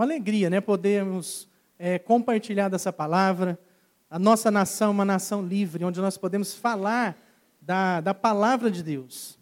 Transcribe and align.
uma 0.00 0.06
alegria, 0.06 0.48
né? 0.48 0.62
Podermos 0.62 1.46
é, 1.78 1.98
compartilhar 1.98 2.70
dessa 2.70 2.90
palavra. 2.90 3.60
A 4.08 4.18
nossa 4.18 4.50
nação 4.50 4.88
é 4.88 4.92
uma 4.92 5.04
nação 5.04 5.46
livre, 5.46 5.84
onde 5.84 6.00
nós 6.00 6.16
podemos 6.16 6.54
falar 6.54 7.18
da, 7.60 8.00
da 8.00 8.14
palavra 8.14 8.70
de 8.70 8.82
Deus. 8.82 9.38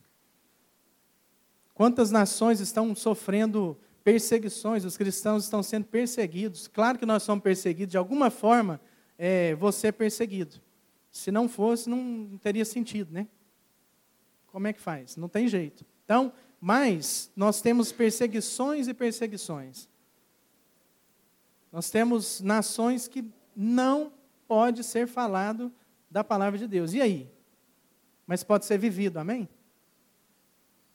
Quantas 1.72 2.10
nações 2.10 2.58
estão 2.58 2.92
sofrendo 2.92 3.78
perseguições, 4.02 4.84
os 4.84 4.96
cristãos 4.96 5.44
estão 5.44 5.62
sendo 5.62 5.84
perseguidos. 5.84 6.66
Claro 6.66 6.98
que 6.98 7.06
nós 7.06 7.22
somos 7.22 7.44
perseguidos, 7.44 7.92
de 7.92 7.96
alguma 7.96 8.28
forma, 8.28 8.80
é, 9.16 9.54
você 9.54 9.86
é 9.86 9.92
perseguido. 9.92 10.56
Se 11.08 11.30
não 11.30 11.48
fosse, 11.48 11.88
não 11.88 12.36
teria 12.42 12.64
sentido, 12.64 13.12
né? 13.12 13.28
Como 14.48 14.66
é 14.66 14.72
que 14.72 14.80
faz? 14.80 15.16
Não 15.16 15.28
tem 15.28 15.46
jeito. 15.46 15.86
Então, 16.04 16.32
mas 16.60 17.30
nós 17.36 17.60
temos 17.60 17.92
perseguições 17.92 18.88
e 18.88 18.94
perseguições. 18.94 19.88
Nós 21.70 21.90
temos 21.90 22.40
nações 22.40 23.06
que 23.08 23.24
não 23.54 24.12
pode 24.46 24.82
ser 24.82 25.06
falado 25.06 25.72
da 26.10 26.24
palavra 26.24 26.58
de 26.58 26.66
Deus. 26.66 26.94
E 26.94 27.00
aí? 27.00 27.30
Mas 28.26 28.42
pode 28.42 28.64
ser 28.64 28.78
vivido, 28.78 29.18
amém? 29.18 29.48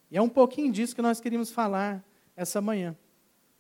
E 0.10 0.18
é 0.18 0.22
um 0.22 0.30
pouquinho 0.30 0.72
disso 0.72 0.96
que 0.96 1.02
nós 1.02 1.20
queríamos 1.20 1.52
falar 1.52 2.04
essa 2.36 2.62
manhã. 2.62 2.96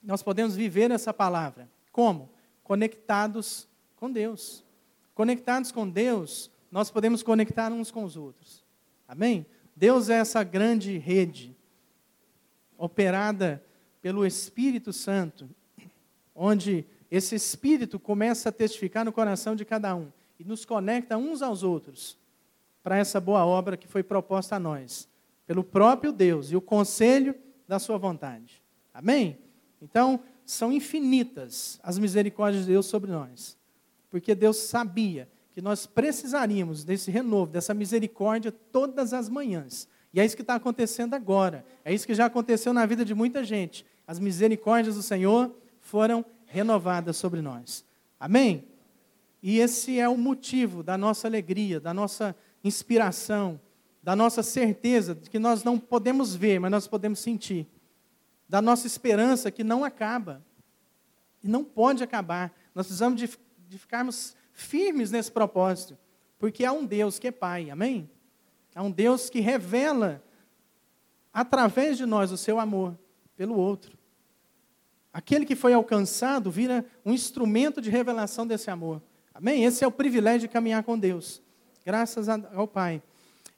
Nós 0.02 0.22
podemos 0.22 0.55
viver 0.55 0.91
essa 0.91 1.13
palavra. 1.13 1.70
Como? 1.91 2.30
Conectados 2.63 3.67
com 3.95 4.11
Deus. 4.11 4.64
Conectados 5.16 5.72
com 5.72 5.88
Deus, 5.88 6.50
nós 6.72 6.89
podemos 6.89 7.22
conectar 7.22 7.72
uns 7.72 7.92
com 7.92 8.03
os 8.03 8.17
outros. 8.17 8.64
Amém? 9.08 9.45
Deus 9.75 10.09
é 10.09 10.16
essa 10.16 10.44
grande 10.44 10.98
rede 10.98 11.55
operada 12.77 13.64
pelo 14.02 14.25
Espírito 14.25 14.92
Santo, 14.92 15.50
onde 16.36 16.86
esse 17.16 17.36
Espírito 17.36 18.00
começa 18.00 18.50
a 18.50 18.52
testificar 18.52 19.06
no 19.06 19.14
coração 19.14 19.56
de 19.56 19.64
cada 19.64 19.95
um 19.95 20.08
e 20.39 20.44
nos 20.44 20.66
conecta 20.66 21.16
uns 21.16 21.44
aos 21.44 21.61
outros 21.61 22.17
para 22.81 22.97
essa 22.97 23.22
boa 23.22 23.45
obra 23.45 23.78
que 23.78 23.88
foi 23.88 24.02
proposta 24.02 24.55
a 24.55 24.59
nós, 24.59 25.08
pelo 25.45 25.64
próprio 25.64 26.11
Deus 26.11 26.52
e 26.52 26.55
o 26.55 26.61
conselho 26.61 27.36
da 27.67 27.78
Sua 27.78 28.00
vontade. 28.00 28.64
Amém? 28.92 29.38
Então, 29.80 30.22
são 30.44 30.72
infinitas 30.72 31.80
as 31.83 32.00
misericórdias 32.00 32.66
de 32.66 32.72
Deus 32.72 32.88
sobre 32.88 33.11
nós, 33.11 33.55
porque 34.09 34.33
Deus 34.33 34.58
sabia 34.58 35.30
que 35.52 35.61
nós 35.61 35.86
precisaríamos 35.86 36.83
desse 36.83 37.11
renovo, 37.11 37.52
dessa 37.52 37.75
misericórdia 37.75 38.52
todas 38.52 39.14
as 39.14 39.30
manhãs. 39.30 39.88
E 40.11 40.20
é 40.20 40.25
isso 40.25 40.36
que 40.36 40.42
está 40.42 40.55
acontecendo 40.55 41.14
agora. 41.14 41.64
É 41.86 41.94
isso 41.94 42.08
que 42.08 42.16
já 42.16 42.25
aconteceu 42.25 42.73
na 42.73 42.88
vida 42.88 43.05
de 43.05 43.14
muita 43.14 43.44
gente. 43.44 43.86
As 44.08 44.17
misericórdias 44.17 44.95
do 44.95 45.03
Senhor 45.03 45.55
foram 45.80 46.25
renovadas 46.53 47.17
sobre 47.17 47.41
nós. 47.41 47.83
Amém? 48.19 48.67
E 49.41 49.59
esse 49.59 49.99
é 49.99 50.07
o 50.07 50.15
motivo 50.15 50.83
da 50.83 50.95
nossa 50.95 51.27
alegria, 51.27 51.79
da 51.79 51.93
nossa 51.93 52.35
inspiração, 52.63 53.59
da 54.03 54.15
nossa 54.15 54.43
certeza 54.43 55.15
de 55.15 55.29
que 55.29 55.39
nós 55.39 55.63
não 55.63 55.79
podemos 55.79 56.35
ver, 56.35 56.59
mas 56.59 56.69
nós 56.69 56.87
podemos 56.87 57.19
sentir. 57.19 57.67
Da 58.47 58.61
nossa 58.61 58.85
esperança 58.85 59.49
que 59.49 59.63
não 59.63 59.83
acaba. 59.83 60.45
E 61.43 61.47
não 61.47 61.63
pode 61.63 62.03
acabar. 62.03 62.53
Nós 62.75 62.85
precisamos 62.85 63.19
de, 63.19 63.29
de 63.67 63.79
ficarmos 63.79 64.35
firmes 64.51 65.09
nesse 65.09 65.31
propósito, 65.31 65.97
porque 66.37 66.63
há 66.63 66.71
um 66.71 66.85
Deus 66.85 67.17
que 67.17 67.27
é 67.27 67.31
Pai, 67.31 67.71
amém? 67.71 68.07
Há 68.75 68.83
um 68.83 68.91
Deus 68.91 69.27
que 69.27 69.39
revela 69.39 70.23
através 71.33 71.97
de 71.97 72.05
nós 72.05 72.31
o 72.31 72.37
seu 72.37 72.59
amor 72.59 72.95
pelo 73.36 73.55
outro. 73.55 73.97
Aquele 75.13 75.45
que 75.45 75.55
foi 75.55 75.73
alcançado 75.73 76.49
vira 76.49 76.83
um 77.05 77.13
instrumento 77.13 77.79
de 77.79 77.91
revelação 77.91 78.47
desse 78.47 78.71
amor. 78.71 78.99
Amém? 79.31 79.63
Esse 79.63 79.83
é 79.83 79.87
o 79.87 79.91
privilégio 79.91 80.47
de 80.47 80.47
caminhar 80.47 80.81
com 80.83 80.97
Deus. 80.97 81.39
Graças 81.85 82.27
ao 82.27 82.67
Pai. 82.67 83.01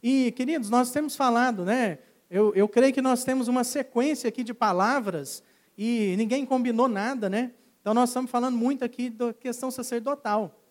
E, 0.03 0.33
queridos, 0.33 0.69
nós 0.69 0.91
temos 0.91 1.15
falado, 1.15 1.63
né? 1.63 1.99
Eu, 2.29 2.53
eu 2.55 2.67
creio 2.67 2.93
que 2.93 3.01
nós 3.01 3.23
temos 3.23 3.47
uma 3.47 3.63
sequência 3.63 4.27
aqui 4.27 4.43
de 4.43 4.53
palavras 4.53 5.41
e 5.77 6.15
ninguém 6.17 6.45
combinou 6.45 6.89
nada, 6.89 7.29
né? 7.29 7.51
Então, 7.79 7.93
nós 7.93 8.09
estamos 8.09 8.29
falando 8.29 8.57
muito 8.57 8.83
aqui 8.83 9.09
da 9.09 9.33
questão 9.33 9.71
sacerdotal 9.71 10.61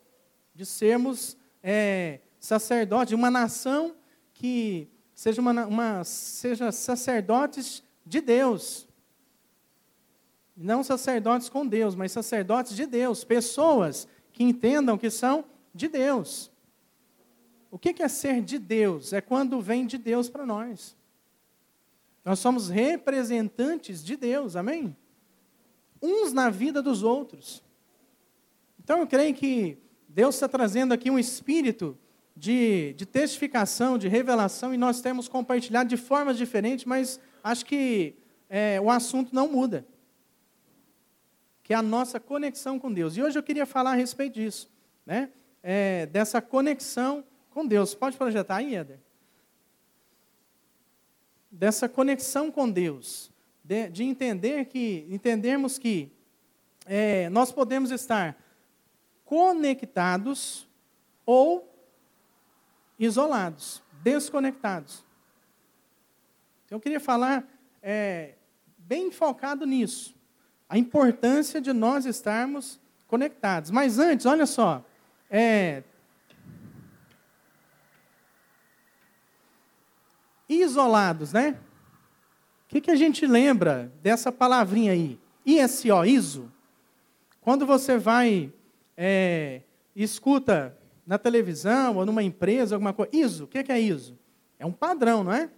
de 0.54 0.66
sermos 0.66 1.36
é, 1.62 2.20
sacerdotes, 2.38 3.08
de 3.08 3.14
uma 3.14 3.30
nação 3.30 3.94
que 4.34 4.88
seja, 5.14 5.40
uma, 5.40 5.64
uma, 5.66 6.04
seja 6.04 6.70
sacerdotes 6.70 7.82
de 8.04 8.20
Deus. 8.20 8.86
Não 10.56 10.84
sacerdotes 10.84 11.48
com 11.48 11.66
Deus, 11.66 11.94
mas 11.94 12.12
sacerdotes 12.12 12.76
de 12.76 12.86
Deus. 12.86 13.24
Pessoas 13.24 14.06
que 14.32 14.44
entendam 14.44 14.96
que 14.96 15.10
são 15.10 15.44
de 15.74 15.88
Deus. 15.88 16.50
O 17.70 17.78
que 17.78 18.02
é 18.02 18.08
ser 18.08 18.40
de 18.40 18.58
Deus? 18.58 19.12
É 19.12 19.20
quando 19.20 19.60
vem 19.60 19.84
de 19.84 19.98
Deus 19.98 20.28
para 20.28 20.46
nós. 20.46 20.96
Nós 22.24 22.38
somos 22.38 22.68
representantes 22.68 24.02
de 24.02 24.16
Deus, 24.16 24.54
amém? 24.56 24.96
Uns 26.00 26.32
na 26.32 26.50
vida 26.50 26.80
dos 26.80 27.02
outros. 27.02 27.62
Então 28.82 29.00
eu 29.00 29.06
creio 29.06 29.34
que 29.34 29.76
Deus 30.08 30.36
está 30.36 30.46
trazendo 30.46 30.94
aqui 30.94 31.10
um 31.10 31.18
espírito 31.18 31.98
de, 32.36 32.94
de 32.96 33.04
testificação, 33.04 33.98
de 33.98 34.08
revelação, 34.08 34.72
e 34.72 34.76
nós 34.76 35.00
temos 35.00 35.28
compartilhado 35.28 35.88
de 35.88 35.96
formas 35.96 36.36
diferentes, 36.36 36.84
mas 36.84 37.20
acho 37.42 37.66
que 37.66 38.14
é, 38.48 38.80
o 38.80 38.90
assunto 38.90 39.34
não 39.34 39.48
muda. 39.48 39.86
Que 41.64 41.72
é 41.72 41.76
a 41.76 41.82
nossa 41.82 42.20
conexão 42.20 42.78
com 42.78 42.92
Deus. 42.92 43.16
E 43.16 43.22
hoje 43.22 43.36
eu 43.36 43.42
queria 43.42 43.66
falar 43.66 43.90
a 43.90 43.94
respeito 43.94 44.34
disso, 44.34 44.70
né? 45.04 45.30
É, 45.62 46.06
dessa 46.06 46.40
conexão 46.40 47.24
com 47.50 47.66
Deus. 47.66 47.92
Pode 47.92 48.16
projetar 48.16 48.56
aí, 48.56 48.76
Éder? 48.76 49.00
Dessa 51.50 51.88
conexão 51.88 52.52
com 52.52 52.70
Deus. 52.70 53.32
De, 53.64 53.88
de 53.88 54.04
entender 54.04 54.66
que, 54.66 55.06
entendermos 55.10 55.78
que 55.78 56.12
é, 56.86 57.28
nós 57.30 57.50
podemos 57.50 57.90
estar 57.90 58.38
conectados 59.24 60.68
ou 61.24 61.74
isolados, 62.98 63.82
desconectados. 64.02 65.04
Então, 66.64 66.76
eu 66.76 66.80
queria 66.80 67.00
falar 67.00 67.46
é, 67.82 68.34
bem 68.78 69.10
focado 69.10 69.66
nisso, 69.66 70.13
a 70.74 70.78
importância 70.78 71.60
de 71.60 71.72
nós 71.72 72.04
estarmos 72.04 72.80
conectados. 73.06 73.70
Mas 73.70 74.00
antes, 74.00 74.26
olha 74.26 74.44
só, 74.44 74.84
é, 75.30 75.84
isolados, 80.48 81.32
né? 81.32 81.56
O 82.64 82.68
que, 82.70 82.80
que 82.80 82.90
a 82.90 82.96
gente 82.96 83.24
lembra 83.24 83.92
dessa 84.02 84.32
palavrinha 84.32 84.90
aí? 84.90 85.16
ISO, 85.46 86.04
ISO. 86.04 86.52
Quando 87.40 87.64
você 87.64 87.96
vai 87.96 88.52
é, 88.96 89.60
escuta 89.94 90.76
na 91.06 91.18
televisão 91.18 91.98
ou 91.98 92.04
numa 92.04 92.24
empresa 92.24 92.74
alguma 92.74 92.92
coisa. 92.92 93.14
ISO, 93.14 93.44
o 93.44 93.46
que 93.46 93.70
é 93.70 93.80
ISO? 93.80 94.18
É 94.58 94.66
um 94.66 94.72
padrão, 94.72 95.22
não 95.22 95.32
é? 95.32 95.48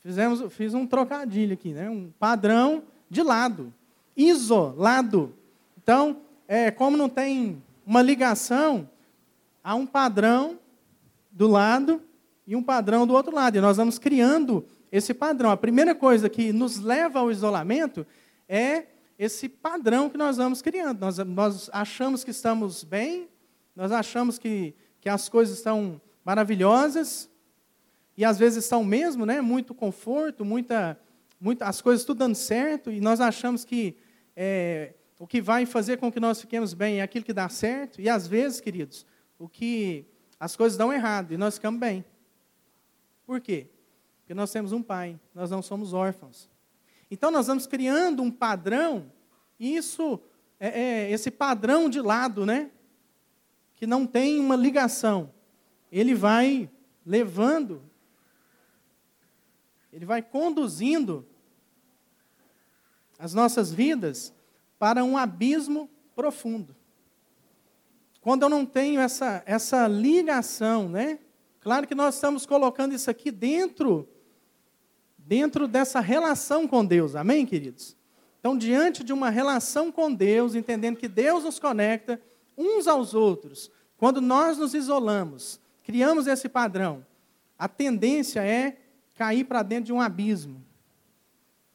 Fizemos, 0.00 0.52
fiz 0.52 0.74
um 0.74 0.86
trocadilho 0.86 1.54
aqui, 1.54 1.72
né? 1.72 1.88
Um 1.88 2.12
padrão 2.18 2.84
de 3.08 3.22
lado. 3.22 3.72
Isolado. 4.16 5.34
Então, 5.82 6.18
é, 6.46 6.70
como 6.70 6.96
não 6.96 7.08
tem 7.08 7.62
uma 7.86 8.02
ligação, 8.02 8.88
há 9.62 9.74
um 9.74 9.86
padrão 9.86 10.58
do 11.30 11.46
lado 11.46 12.02
e 12.46 12.56
um 12.56 12.62
padrão 12.62 13.06
do 13.06 13.14
outro 13.14 13.34
lado. 13.34 13.56
E 13.56 13.60
nós 13.60 13.76
vamos 13.76 13.98
criando 13.98 14.64
esse 14.90 15.14
padrão. 15.14 15.50
A 15.50 15.56
primeira 15.56 15.94
coisa 15.94 16.28
que 16.28 16.52
nos 16.52 16.78
leva 16.78 17.20
ao 17.20 17.30
isolamento 17.30 18.06
é 18.48 18.86
esse 19.18 19.48
padrão 19.48 20.08
que 20.08 20.16
nós 20.16 20.36
vamos 20.36 20.62
criando. 20.62 21.00
Nós, 21.00 21.18
nós 21.18 21.70
achamos 21.72 22.24
que 22.24 22.30
estamos 22.30 22.84
bem, 22.84 23.28
nós 23.74 23.92
achamos 23.92 24.38
que, 24.38 24.74
que 25.00 25.08
as 25.08 25.28
coisas 25.28 25.56
estão 25.58 26.00
maravilhosas, 26.24 27.28
e 28.18 28.24
às 28.24 28.36
vezes 28.36 28.64
estão 28.64 28.82
mesmo, 28.82 29.24
né? 29.24 29.40
Muito 29.40 29.72
conforto, 29.72 30.44
muita, 30.44 30.98
muita, 31.40 31.66
as 31.66 31.80
coisas 31.80 32.04
tudo 32.04 32.18
dando 32.18 32.34
certo, 32.34 32.90
e 32.90 33.00
nós 33.00 33.20
achamos 33.20 33.64
que 33.64 33.96
é, 34.34 34.94
o 35.18 35.26
que 35.26 35.40
vai 35.40 35.66
fazer 35.66 35.96
com 35.96 36.12
que 36.12 36.20
nós 36.20 36.40
fiquemos 36.40 36.74
bem 36.74 37.00
é 37.00 37.02
aquilo 37.02 37.24
que 37.24 37.32
dá 37.32 37.48
certo, 37.48 38.00
e 38.00 38.08
às 38.08 38.26
vezes, 38.26 38.60
queridos, 38.60 39.04
o 39.38 39.48
que 39.48 40.06
as 40.38 40.56
coisas 40.56 40.78
dão 40.78 40.92
errado 40.92 41.32
e 41.32 41.36
nós 41.36 41.54
ficamos 41.54 41.80
bem. 41.80 42.04
Por 43.26 43.40
quê? 43.40 43.68
Porque 44.20 44.34
nós 44.34 44.52
temos 44.52 44.72
um 44.72 44.82
pai, 44.82 45.18
nós 45.34 45.50
não 45.50 45.60
somos 45.60 45.92
órfãos. 45.92 46.48
Então 47.10 47.30
nós 47.30 47.46
vamos 47.46 47.66
criando 47.66 48.22
um 48.22 48.30
padrão, 48.30 49.10
e 49.58 49.76
isso, 49.76 50.20
é, 50.60 50.68
é, 50.68 51.10
esse 51.10 51.30
padrão 51.30 51.88
de 51.88 52.00
lado, 52.00 52.46
né? 52.46 52.70
Que 53.74 53.86
não 53.86 54.06
tem 54.06 54.38
uma 54.38 54.54
ligação. 54.54 55.32
Ele 55.90 56.14
vai 56.14 56.70
levando, 57.04 57.82
ele 59.98 60.06
vai 60.06 60.22
conduzindo 60.22 61.26
as 63.18 63.34
nossas 63.34 63.72
vidas 63.72 64.32
para 64.78 65.02
um 65.02 65.18
abismo 65.18 65.90
profundo. 66.14 66.76
Quando 68.20 68.44
eu 68.44 68.48
não 68.48 68.64
tenho 68.64 69.00
essa, 69.00 69.42
essa 69.44 69.88
ligação, 69.88 70.88
né? 70.88 71.18
Claro 71.58 71.84
que 71.84 71.96
nós 71.96 72.14
estamos 72.14 72.46
colocando 72.46 72.94
isso 72.94 73.10
aqui 73.10 73.32
dentro 73.32 74.08
dentro 75.18 75.66
dessa 75.66 75.98
relação 75.98 76.68
com 76.68 76.86
Deus. 76.86 77.16
Amém, 77.16 77.44
queridos? 77.44 77.96
Então, 78.38 78.56
diante 78.56 79.02
de 79.02 79.12
uma 79.12 79.30
relação 79.30 79.90
com 79.90 80.14
Deus, 80.14 80.54
entendendo 80.54 80.96
que 80.96 81.08
Deus 81.08 81.42
nos 81.42 81.58
conecta 81.58 82.22
uns 82.56 82.86
aos 82.86 83.14
outros, 83.14 83.68
quando 83.96 84.20
nós 84.20 84.58
nos 84.58 84.74
isolamos, 84.74 85.60
criamos 85.82 86.28
esse 86.28 86.48
padrão, 86.48 87.04
a 87.58 87.66
tendência 87.66 88.44
é 88.44 88.78
cair 89.18 89.44
para 89.44 89.64
dentro 89.64 89.86
de 89.86 89.92
um 89.92 90.00
abismo. 90.00 90.64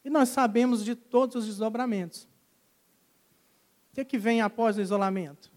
E 0.02 0.08
nós 0.08 0.30
sabemos 0.30 0.82
de 0.82 0.94
todos 0.94 1.36
os 1.36 1.46
desdobramentos. 1.46 2.22
O 2.22 3.94
que, 3.94 4.00
é 4.00 4.04
que 4.04 4.16
vem 4.16 4.40
após 4.40 4.78
o 4.78 4.80
isolamento? 4.80 5.52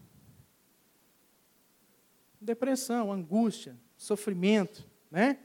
Depressão, 2.38 3.10
angústia, 3.10 3.74
sofrimento, 3.96 4.86
né? 5.10 5.38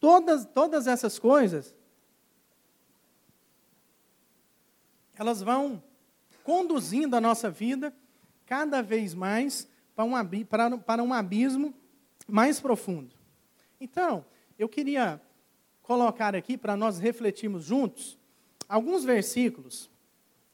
Todas, 0.00 0.44
todas 0.44 0.88
essas 0.88 1.16
coisas, 1.16 1.72
elas 5.14 5.40
vão 5.40 5.80
conduzindo 6.42 7.14
a 7.14 7.20
nossa 7.20 7.48
vida 7.48 7.94
cada 8.46 8.82
vez 8.82 9.14
mais 9.14 9.68
para 9.94 10.04
um, 10.04 10.44
para, 10.44 10.76
para 10.76 11.02
um 11.04 11.14
abismo 11.14 11.72
mais 12.26 12.58
profundo. 12.58 13.14
Então, 13.80 14.26
eu 14.58 14.68
queria 14.68 15.20
colocar 15.84 16.34
aqui 16.34 16.56
para 16.58 16.76
nós 16.76 16.98
refletirmos 16.98 17.64
juntos 17.64 18.18
alguns 18.68 19.04
versículos. 19.04 19.90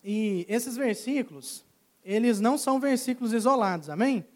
E 0.04 0.44
esses 0.48 0.76
versículos, 0.76 1.64
eles 2.04 2.40
não 2.40 2.58
são 2.58 2.78
versículos 2.78 3.32
isolados, 3.32 3.88
amém? 3.88 4.26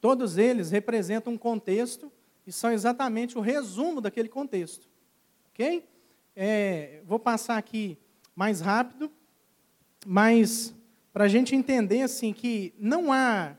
Todos 0.00 0.36
eles 0.36 0.70
representam 0.70 1.34
um 1.34 1.38
contexto 1.38 2.10
e 2.46 2.52
são 2.52 2.72
exatamente 2.72 3.38
o 3.38 3.40
resumo 3.40 4.00
daquele 4.00 4.28
contexto. 4.28 4.88
Ok? 5.50 5.86
É, 6.34 7.00
vou 7.04 7.18
passar 7.18 7.56
aqui 7.56 7.96
mais 8.34 8.60
rápido, 8.60 9.10
mas 10.06 10.74
para 11.12 11.24
a 11.24 11.28
gente 11.28 11.54
entender 11.54 12.02
assim 12.02 12.32
que 12.32 12.74
não 12.78 13.12
há 13.12 13.54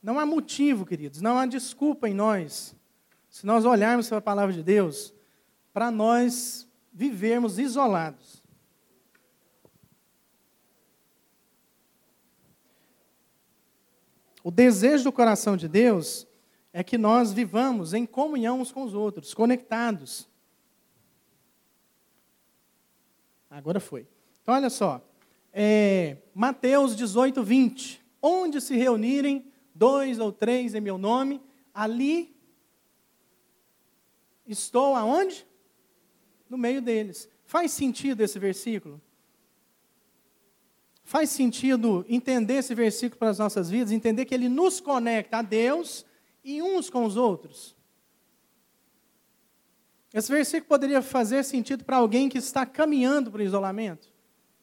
não 0.00 0.18
há 0.18 0.24
motivo, 0.24 0.86
queridos, 0.86 1.20
não 1.20 1.36
há 1.36 1.44
desculpa 1.44 2.08
em 2.08 2.14
nós, 2.14 2.74
se 3.28 3.44
nós 3.44 3.64
olharmos 3.64 4.08
para 4.08 4.18
a 4.18 4.22
palavra 4.22 4.54
de 4.54 4.62
Deus, 4.62 5.12
para 5.78 5.92
nós 5.92 6.68
vivermos 6.92 7.56
isolados. 7.56 8.42
O 14.42 14.50
desejo 14.50 15.04
do 15.04 15.12
coração 15.12 15.56
de 15.56 15.68
Deus 15.68 16.26
é 16.72 16.82
que 16.82 16.98
nós 16.98 17.32
vivamos 17.32 17.94
em 17.94 18.04
comunhão 18.04 18.60
uns 18.60 18.72
com 18.72 18.82
os 18.82 18.92
outros, 18.92 19.32
conectados. 19.32 20.28
Agora 23.48 23.78
foi. 23.78 24.08
Então, 24.42 24.56
olha 24.56 24.70
só. 24.70 25.00
É, 25.52 26.16
Mateus 26.34 26.96
18, 26.96 27.40
20. 27.40 28.04
Onde 28.20 28.60
se 28.60 28.74
reunirem 28.74 29.46
dois 29.72 30.18
ou 30.18 30.32
três 30.32 30.74
em 30.74 30.80
meu 30.80 30.98
nome, 30.98 31.40
ali 31.72 32.36
estou 34.44 34.96
aonde? 34.96 35.46
No 36.48 36.56
meio 36.56 36.80
deles. 36.80 37.28
Faz 37.44 37.72
sentido 37.72 38.22
esse 38.22 38.38
versículo? 38.38 39.00
Faz 41.04 41.30
sentido 41.30 42.04
entender 42.08 42.54
esse 42.54 42.74
versículo 42.74 43.18
para 43.18 43.30
as 43.30 43.38
nossas 43.38 43.70
vidas, 43.70 43.92
entender 43.92 44.26
que 44.26 44.34
ele 44.34 44.48
nos 44.48 44.80
conecta 44.80 45.38
a 45.38 45.42
Deus 45.42 46.04
e 46.44 46.60
uns 46.60 46.90
com 46.90 47.04
os 47.04 47.16
outros. 47.16 47.74
Esse 50.12 50.30
versículo 50.30 50.68
poderia 50.68 51.00
fazer 51.00 51.44
sentido 51.44 51.84
para 51.84 51.96
alguém 51.96 52.28
que 52.28 52.38
está 52.38 52.66
caminhando 52.66 53.30
para 53.30 53.40
o 53.40 53.44
isolamento, 53.44 54.08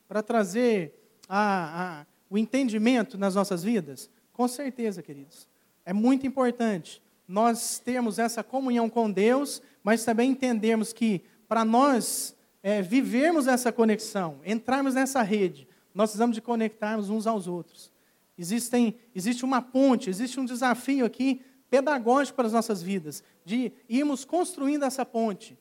para 0.08 0.22
trazer 0.22 0.94
a, 1.28 2.02
a, 2.02 2.06
o 2.30 2.38
entendimento 2.38 3.18
nas 3.18 3.36
nossas 3.36 3.64
vidas? 3.64 4.10
Com 4.32 4.48
certeza, 4.48 5.02
queridos. 5.02 5.48
É 5.86 5.94
muito 5.94 6.28
importante 6.28 7.02
nós 7.28 7.80
termos 7.80 8.20
essa 8.20 8.44
comunhão 8.44 8.90
com 8.90 9.10
Deus, 9.10 9.62
mas 9.84 10.04
também 10.04 10.32
entendermos 10.32 10.94
que 10.94 11.24
para 11.48 11.66
nós 11.66 12.36
é, 12.64 12.82
vivermos 12.82 13.48
essa 13.48 13.72
conexão, 13.72 14.40
entrarmos 14.46 14.94
nessa 14.94 15.22
rede, 15.22 15.68
nós 15.94 16.10
precisamos 16.10 16.36
de 16.36 16.42
conectarmos 16.42 17.10
uns 17.10 17.28
aos 17.28 17.48
outros. 17.48 17.92
Existem, 18.38 18.98
existe 19.14 19.46
uma 19.46 19.62
ponte, 19.62 20.10
existe 20.10 20.40
um 20.40 20.46
desafio 20.46 21.06
aqui 21.06 21.42
pedagógico 21.70 22.36
para 22.36 22.48
as 22.48 22.54
nossas 22.54 22.82
vidas, 22.82 23.24
de 23.44 23.72
irmos 23.88 24.26
construindo 24.26 24.84
essa 24.84 25.06
ponte, 25.06 25.58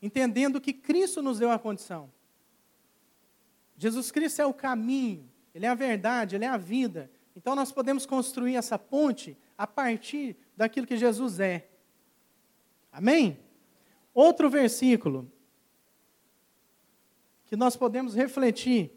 entendendo 0.00 0.60
que 0.60 0.72
Cristo 0.72 1.22
nos 1.22 1.38
deu 1.38 1.50
a 1.50 1.58
condição. 1.58 2.10
Jesus 3.76 4.10
Cristo 4.10 4.40
é 4.40 4.46
o 4.46 4.54
caminho, 4.54 5.28
Ele 5.54 5.66
é 5.66 5.68
a 5.68 5.74
verdade, 5.74 6.36
Ele 6.36 6.44
é 6.44 6.48
a 6.48 6.56
vida. 6.56 7.10
Então 7.34 7.56
nós 7.56 7.72
podemos 7.72 8.06
construir 8.06 8.56
essa 8.56 8.78
ponte 8.78 9.36
a 9.56 9.66
partir 9.66 10.36
daquilo 10.56 10.86
que 10.86 10.96
Jesus 10.96 11.40
é. 11.40 11.68
Amém? 12.92 13.38
Outro 14.14 14.50
versículo 14.50 15.30
que 17.46 17.56
nós 17.56 17.76
podemos 17.76 18.14
refletir 18.14 18.92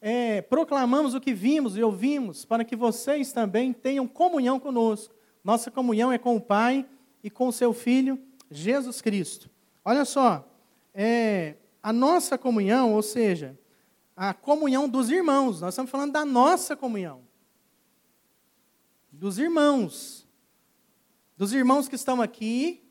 é, 0.00 0.40
proclamamos 0.42 1.14
o 1.14 1.20
que 1.20 1.34
vimos 1.34 1.76
e 1.76 1.82
ouvimos, 1.82 2.44
para 2.44 2.64
que 2.64 2.74
vocês 2.74 3.32
também 3.32 3.72
tenham 3.72 4.06
comunhão 4.06 4.58
conosco. 4.58 5.14
Nossa 5.44 5.70
comunhão 5.70 6.10
é 6.10 6.18
com 6.18 6.36
o 6.36 6.40
Pai 6.40 6.86
e 7.22 7.30
com 7.30 7.48
o 7.48 7.52
seu 7.52 7.72
Filho, 7.72 8.18
Jesus 8.50 9.00
Cristo. 9.00 9.50
Olha 9.84 10.04
só, 10.04 10.48
é, 10.94 11.56
a 11.82 11.92
nossa 11.92 12.38
comunhão, 12.38 12.94
ou 12.94 13.02
seja, 13.02 13.58
a 14.16 14.32
comunhão 14.32 14.88
dos 14.88 15.10
irmãos, 15.10 15.60
nós 15.60 15.74
estamos 15.74 15.90
falando 15.90 16.12
da 16.12 16.24
nossa 16.24 16.76
comunhão 16.76 17.30
dos 19.20 19.38
irmãos. 19.38 20.26
Dos 21.36 21.52
irmãos 21.52 21.88
que 21.88 21.94
estão 21.94 22.22
aqui, 22.22 22.82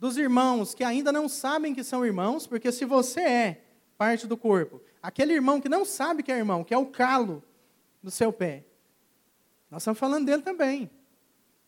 dos 0.00 0.16
irmãos 0.16 0.74
que 0.74 0.82
ainda 0.82 1.12
não 1.12 1.28
sabem 1.28 1.74
que 1.74 1.84
são 1.84 2.06
irmãos, 2.06 2.46
porque 2.46 2.72
se 2.72 2.86
você 2.86 3.20
é 3.20 3.64
parte 3.98 4.26
do 4.26 4.34
corpo, 4.34 4.80
aquele 5.02 5.34
irmão 5.34 5.60
que 5.60 5.68
não 5.68 5.84
sabe 5.84 6.22
que 6.22 6.32
é 6.32 6.38
irmão, 6.38 6.64
que 6.64 6.72
é 6.72 6.78
o 6.78 6.86
calo 6.86 7.44
do 8.02 8.10
seu 8.10 8.32
pé, 8.32 8.64
nós 9.70 9.82
estamos 9.82 10.00
falando 10.00 10.24
dele 10.24 10.40
também. 10.40 10.90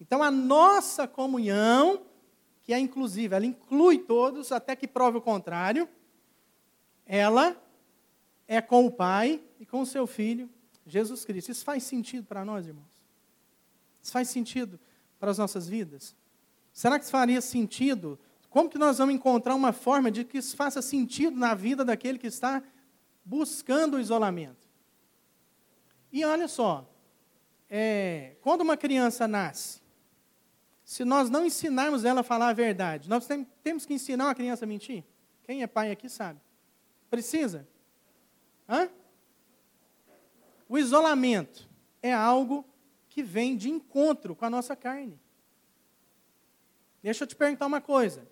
Então 0.01 0.23
a 0.23 0.31
nossa 0.31 1.07
comunhão, 1.07 2.07
que 2.63 2.73
é 2.73 2.79
inclusiva, 2.79 3.37
ela 3.37 3.45
inclui 3.45 3.99
todos, 3.99 4.51
até 4.51 4.75
que 4.75 4.89
prove 4.89 5.19
o 5.19 5.23
contrário, 5.23 5.87
ela 7.05 7.55
é 8.49 8.63
com 8.63 8.87
o 8.87 8.91
Pai 8.91 9.43
e 9.61 9.67
com 9.67 9.83
o 9.83 9.87
seu 9.87 10.07
Filho, 10.07 10.49
Jesus 10.87 11.23
Cristo. 11.27 11.51
Isso 11.51 11.65
faz 11.65 11.83
sentido 11.83 12.27
para 12.27 12.47
nós, 12.47 12.67
irmãos? 12.67 13.03
Isso 14.03 14.11
faz 14.11 14.29
sentido 14.29 14.81
para 15.21 15.31
as 15.31 15.37
nossas 15.37 15.69
vidas? 15.69 16.17
Será 16.73 16.99
que 16.99 17.05
isso 17.05 17.13
faria 17.13 17.41
sentido? 17.41 18.19
Como 18.49 18.69
que 18.69 18.79
nós 18.79 18.99
vamos 18.99 19.15
encontrar 19.15 19.55
uma 19.55 19.73
forma 19.73 20.11
de 20.11 20.25
que 20.25 20.39
isso 20.39 20.57
faça 20.57 20.81
sentido 20.83 21.37
na 21.37 21.55
vida 21.55 21.85
daquele 21.85 22.19
que 22.19 22.27
está 22.27 22.63
buscando 23.25 23.97
o 23.97 24.01
isolamento? 24.01 24.69
E 26.13 26.25
olha 26.25 26.47
só, 26.49 26.87
é, 27.69 28.37
quando 28.43 28.61
uma 28.61 28.77
criança 28.77 29.27
nasce, 29.27 29.81
se 30.85 31.05
nós 31.05 31.31
não 31.31 31.47
ensinarmos 31.47 32.05
ela 32.05 32.21
a 32.21 32.25
falar 32.25 32.49
a 32.49 32.53
verdade, 32.53 33.09
nós 33.09 33.27
tem, 33.27 33.47
temos 33.63 33.87
que 33.87 33.95
ensinar 33.95 34.27
uma 34.27 34.35
criança 34.35 34.67
a 34.67 34.69
mentir? 34.69 35.05
Quem 35.45 35.63
é 35.63 35.67
pai 35.67 35.91
aqui 35.91 36.09
sabe. 36.09 36.39
Precisa? 37.09 37.67
Hã? 38.69 38.91
O 40.69 40.79
isolamento 40.79 41.69
é 42.03 42.13
algo 42.13 42.65
que 43.09 43.23
vem 43.23 43.57
de 43.57 43.71
encontro 43.71 44.35
com 44.35 44.45
a 44.45 44.51
nossa 44.51 44.75
carne. 44.75 45.19
Deixa 47.03 47.25
eu 47.25 47.29
te 47.29 47.35
perguntar 47.35 47.67
uma 47.67 47.81
coisa. 47.81 48.29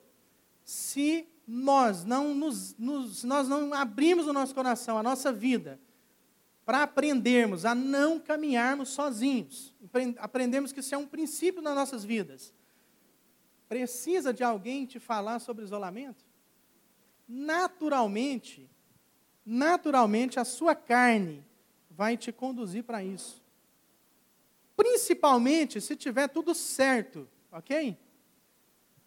Se 0.65 1.27
nós 1.47 2.05
não, 2.05 2.33
nos, 2.35 2.77
nos, 2.79 3.25
nós 3.25 3.49
não 3.49 3.75
abrimos 3.75 4.27
o 4.27 4.33
nosso 4.33 4.55
coração, 4.55 4.97
a 4.97 5.03
nossa 5.03 5.33
vida, 5.33 5.81
para 6.65 6.85
aprendermos 6.85 7.65
a 7.65 7.75
não 7.75 8.21
caminharmos 8.21 8.91
sozinhos, 8.91 9.75
aprendemos 10.19 10.73
que 10.73 10.79
isso 10.79 10.95
é 10.95 10.99
um 10.99 11.07
princípio 11.07 11.61
nas 11.61 11.75
nossas 11.75 12.05
vidas, 12.05 12.55
precisa 13.69 14.33
de 14.33 14.45
alguém 14.45 14.87
te 14.87 15.01
falar 15.01 15.41
sobre 15.41 15.65
isolamento? 15.65 16.25
Naturalmente, 17.27 18.71
naturalmente 19.45 20.39
a 20.39 20.45
sua 20.45 20.77
carne 20.77 21.45
vai 21.91 22.17
te 22.17 22.31
conduzir 22.31 22.85
para 22.85 23.03
isso. 23.03 23.43
Principalmente 24.77 25.81
se 25.81 25.97
tiver 25.97 26.29
tudo 26.29 26.55
certo, 26.55 27.29
ok? 27.51 27.97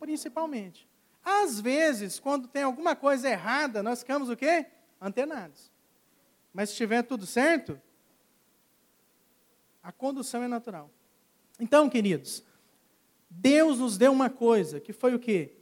Principalmente. 0.04 0.86
Às 1.24 1.62
vezes, 1.62 2.20
quando 2.20 2.46
tem 2.46 2.64
alguma 2.64 2.94
coisa 2.94 3.30
errada, 3.30 3.82
nós 3.82 4.00
ficamos 4.00 4.30
o 4.30 4.36
quê? 4.36 4.66
Antenados. 5.00 5.72
Mas 6.54 6.68
se 6.68 6.74
estiver 6.74 7.04
tudo 7.04 7.26
certo, 7.26 7.80
a 9.82 9.94
condução 9.94 10.44
é 10.44 10.48
natural. 10.50 10.92
Então, 11.58 11.90
queridos, 11.90 12.44
Deus 13.30 13.80
nos 13.80 13.98
deu 13.98 14.12
uma 14.12 14.30
coisa, 14.30 14.82
que 14.82 14.92
foi 14.92 15.16
o 15.16 15.20
quê? 15.20 15.56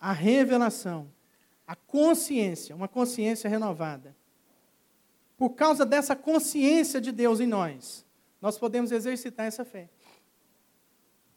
A 0.00 0.10
revelação, 0.10 1.08
a 1.64 1.76
consciência, 1.76 2.74
uma 2.74 2.88
consciência 2.88 3.48
renovada. 3.48 4.16
Por 5.36 5.50
causa 5.50 5.86
dessa 5.86 6.16
consciência 6.16 7.00
de 7.00 7.12
Deus 7.12 7.38
em 7.38 7.46
nós, 7.46 8.04
nós 8.42 8.58
podemos 8.58 8.90
exercitar 8.90 9.46
essa 9.46 9.64
fé. 9.64 9.88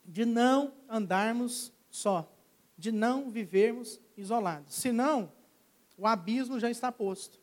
De 0.04 0.26
não 0.26 0.74
andarmos 0.90 1.72
só, 1.92 2.34
de 2.78 2.92
não 2.92 3.30
vivermos 3.30 4.00
isolados. 4.16 4.76
Senão, 4.76 5.32
o 5.98 6.06
abismo 6.06 6.60
já 6.60 6.70
está 6.70 6.92
posto. 6.92 7.40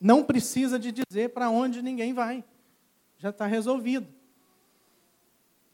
Não 0.00 0.24
precisa 0.24 0.78
de 0.78 0.92
dizer 0.92 1.30
para 1.30 1.50
onde 1.50 1.82
ninguém 1.82 2.14
vai. 2.14 2.44
Já 3.18 3.30
está 3.30 3.46
resolvido. 3.46 4.08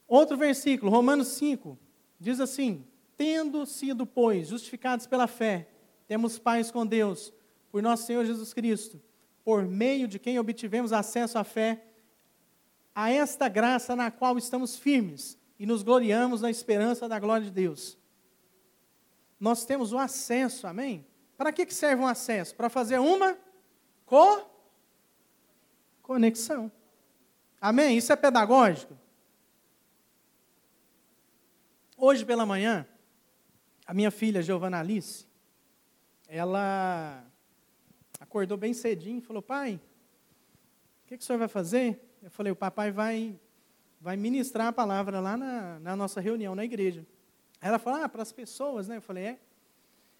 Outro 0.07 0.35
versículo, 0.35 0.91
Romanos 0.91 1.29
5, 1.29 1.77
diz 2.19 2.39
assim: 2.39 2.85
Tendo 3.15 3.65
sido, 3.65 4.05
pois, 4.05 4.49
justificados 4.49 5.07
pela 5.07 5.27
fé, 5.27 5.69
temos 6.07 6.37
paz 6.37 6.69
com 6.69 6.85
Deus, 6.85 7.33
por 7.71 7.81
nosso 7.81 8.05
Senhor 8.05 8.25
Jesus 8.25 8.53
Cristo, 8.53 9.01
por 9.43 9.63
meio 9.63 10.07
de 10.07 10.19
quem 10.19 10.37
obtivemos 10.37 10.91
acesso 10.91 11.37
à 11.37 11.43
fé, 11.43 11.85
a 12.93 13.09
esta 13.11 13.47
graça 13.47 13.95
na 13.95 14.11
qual 14.11 14.37
estamos 14.37 14.75
firmes 14.75 15.37
e 15.57 15.65
nos 15.65 15.83
gloriamos 15.83 16.41
na 16.41 16.49
esperança 16.49 17.07
da 17.07 17.19
glória 17.19 17.45
de 17.45 17.51
Deus. 17.51 17.97
Nós 19.39 19.65
temos 19.65 19.93
o 19.93 19.97
acesso, 19.97 20.67
amém? 20.67 21.05
Para 21.37 21.51
que 21.51 21.69
serve 21.73 22.01
um 22.01 22.07
acesso? 22.07 22.55
Para 22.55 22.69
fazer 22.69 22.99
uma 22.99 23.37
co 24.05 24.49
conexão. 26.01 26.71
Amém? 27.59 27.97
Isso 27.97 28.13
é 28.13 28.15
pedagógico? 28.15 28.97
Hoje 31.97 32.25
pela 32.25 32.45
manhã, 32.45 32.87
a 33.85 33.93
minha 33.93 34.11
filha, 34.11 34.41
Giovana 34.41 34.79
Alice, 34.79 35.25
ela 36.27 37.25
acordou 38.19 38.57
bem 38.57 38.73
cedinho 38.73 39.19
e 39.19 39.21
falou: 39.21 39.41
Pai, 39.41 39.79
o 41.03 41.07
que, 41.07 41.17
que 41.17 41.23
o 41.23 41.25
senhor 41.25 41.39
vai 41.39 41.47
fazer? 41.47 41.99
Eu 42.21 42.29
falei: 42.29 42.51
O 42.51 42.55
papai 42.55 42.91
vai, 42.91 43.39
vai 44.05 44.15
ministrar 44.15 44.67
a 44.67 44.71
palavra 44.71 45.19
lá 45.19 45.35
na, 45.35 45.79
na 45.79 45.95
nossa 45.95 46.21
reunião 46.21 46.53
na 46.53 46.63
igreja. 46.63 47.03
Ela 47.59 47.79
falou: 47.79 48.03
Ah, 48.03 48.07
para 48.07 48.21
as 48.21 48.31
pessoas, 48.31 48.87
né? 48.87 48.97
Eu 48.97 49.01
falei: 49.01 49.23
É. 49.25 49.39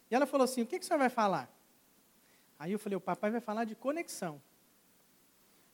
E 0.09 0.15
ela 0.15 0.25
falou 0.25 0.43
assim: 0.43 0.63
O 0.63 0.65
que, 0.65 0.79
que 0.79 0.85
senhor 0.85 0.97
vai 0.97 1.07
falar? 1.07 1.47
Aí 2.57 2.71
eu 2.71 2.79
falei: 2.79 2.97
O 2.97 2.99
papai 2.99 3.29
vai 3.29 3.39
falar 3.39 3.63
de 3.63 3.75
conexão. 3.75 4.41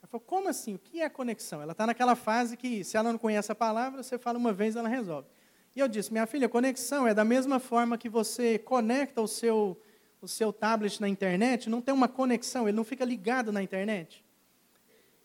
Ela 0.01 0.09
falou: 0.09 0.25
Como 0.27 0.49
assim? 0.49 0.75
O 0.75 0.79
que 0.79 1.01
é 1.01 1.07
conexão? 1.07 1.61
Ela 1.61 1.71
está 1.71 1.87
naquela 1.87 2.13
fase 2.13 2.57
que, 2.57 2.83
se 2.83 2.97
ela 2.97 3.13
não 3.13 3.17
conhece 3.17 3.49
a 3.49 3.55
palavra, 3.55 4.03
você 4.03 4.17
fala 4.17 4.37
uma 4.37 4.51
vez, 4.51 4.75
ela 4.75 4.89
resolve. 4.89 5.29
E 5.73 5.79
eu 5.79 5.87
disse, 5.87 6.11
minha 6.11 6.27
filha, 6.27 6.49
conexão 6.49 7.07
é 7.07 7.13
da 7.13 7.23
mesma 7.23 7.57
forma 7.57 7.97
que 7.97 8.09
você 8.09 8.59
conecta 8.59 9.21
o 9.21 9.27
seu, 9.27 9.81
o 10.19 10.27
seu 10.27 10.51
tablet 10.51 10.99
na 10.99 11.07
internet, 11.07 11.69
não 11.69 11.81
tem 11.81 11.93
uma 11.93 12.09
conexão, 12.09 12.67
ele 12.67 12.75
não 12.75 12.83
fica 12.83 13.05
ligado 13.05 13.53
na 13.53 13.63
internet. 13.63 14.21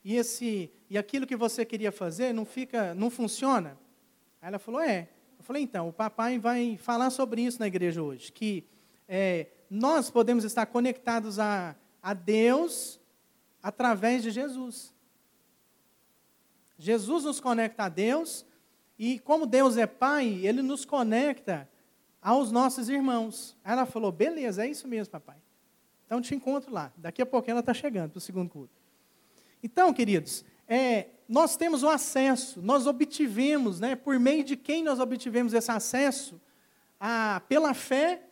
E, 0.07 0.15
esse, 0.15 0.71
e 0.89 0.97
aquilo 0.97 1.27
que 1.27 1.35
você 1.35 1.65
queria 1.65 1.91
fazer 1.91 2.33
não, 2.33 2.45
fica, 2.45 2.95
não 2.95 3.11
funciona? 3.11 3.77
Aí 4.41 4.47
ela 4.47 4.59
falou, 4.61 4.81
é. 4.81 5.09
Eu 5.37 5.43
falei, 5.43 5.65
então, 5.65 5.89
o 5.89 5.93
papai 5.93 6.39
vai 6.39 6.77
falar 6.77 7.11
sobre 7.11 7.43
isso 7.43 7.59
na 7.59 7.67
igreja 7.67 8.01
hoje, 8.01 8.31
que 8.31 8.65
é, 9.09 9.49
nós 9.69 10.09
podemos 10.09 10.45
estar 10.45 10.65
conectados 10.67 11.41
a, 11.41 11.75
a 12.01 12.15
Deus 12.15 13.01
através 13.61 14.23
de 14.23 14.31
Jesus. 14.31 14.95
Jesus 16.79 17.25
nos 17.25 17.41
conecta 17.41 17.87
a 17.87 17.89
Deus 17.89 18.47
e 18.97 19.19
como 19.19 19.45
Deus 19.45 19.77
é 19.77 19.89
Pai, 19.89 20.47
Ele 20.47 20.63
nos 20.63 20.85
conecta 20.85 21.69
aos 22.23 22.53
nossos 22.53 22.89
irmãos. 22.89 23.57
Aí 23.65 23.73
ela 23.73 23.87
falou: 23.87 24.13
beleza, 24.13 24.65
é 24.65 24.71
isso 24.71 24.87
mesmo, 24.87 25.11
papai. 25.11 25.39
Então 26.07 26.23
te 26.23 26.33
encontro 26.33 26.73
lá. 26.73 26.93
Daqui 26.97 27.21
a 27.21 27.27
pouco 27.27 27.51
ela 27.51 27.59
está 27.59 27.75
chegando 27.75 28.13
para 28.13 28.19
o 28.19 28.21
segundo 28.21 28.49
culto. 28.49 28.86
Então, 29.63 29.93
queridos, 29.93 30.45
é, 30.69 31.09
nós 31.29 31.57
temos 31.57 31.83
o 31.83 31.89
acesso, 31.89 32.63
nós 32.63 32.87
obtivemos, 32.87 33.81
né, 33.81 33.97
por 33.97 34.19
meio 34.19 34.45
de 34.45 34.57
quem 34.57 34.83
nós 34.83 35.01
obtivemos 35.01 35.53
esse 35.53 35.71
acesso, 35.71 36.41
a, 37.01 37.43
pela 37.49 37.75
fé, 37.75 38.23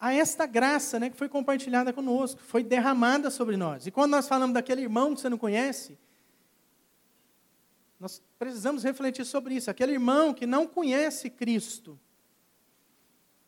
a 0.00 0.12
esta 0.12 0.46
graça 0.46 0.98
né, 0.98 1.10
que 1.10 1.16
foi 1.16 1.28
compartilhada 1.28 1.92
conosco, 1.92 2.40
foi 2.40 2.62
derramada 2.62 3.30
sobre 3.30 3.56
nós. 3.56 3.86
E 3.86 3.90
quando 3.90 4.12
nós 4.12 4.28
falamos 4.28 4.54
daquele 4.54 4.82
irmão 4.82 5.14
que 5.14 5.20
você 5.20 5.28
não 5.28 5.38
conhece, 5.38 5.98
nós 7.98 8.22
precisamos 8.38 8.84
refletir 8.84 9.24
sobre 9.24 9.54
isso. 9.54 9.70
Aquele 9.70 9.92
irmão 9.92 10.32
que 10.32 10.46
não 10.46 10.66
conhece 10.66 11.28
Cristo, 11.28 11.98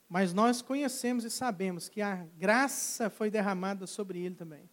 mas 0.08 0.34
nós 0.34 0.60
conhecemos 0.60 1.24
e 1.24 1.30
sabemos 1.30 1.88
que 1.88 2.02
a 2.02 2.26
graça 2.36 3.08
foi 3.08 3.30
derramada 3.30 3.86
sobre 3.86 4.18
ele 4.18 4.34
também. 4.34 4.68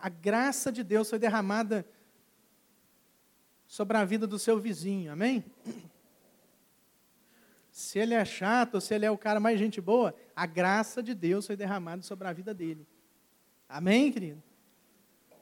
A 0.00 0.08
graça 0.08 0.72
de 0.72 0.82
Deus 0.82 1.10
foi 1.10 1.18
derramada 1.18 1.86
sobre 3.66 3.96
a 3.96 4.04
vida 4.04 4.26
do 4.26 4.38
seu 4.38 4.58
vizinho, 4.58 5.12
amém? 5.12 5.44
Se 7.70 7.98
ele 7.98 8.14
é 8.14 8.24
chato, 8.24 8.80
se 8.80 8.94
ele 8.94 9.06
é 9.06 9.10
o 9.10 9.18
cara 9.18 9.38
mais 9.38 9.58
gente 9.58 9.80
boa, 9.80 10.14
a 10.34 10.46
graça 10.46 11.02
de 11.02 11.14
Deus 11.14 11.46
foi 11.46 11.56
derramada 11.56 12.02
sobre 12.02 12.26
a 12.26 12.32
vida 12.32 12.52
dele. 12.52 12.86
Amém, 13.68 14.10
querido? 14.10 14.42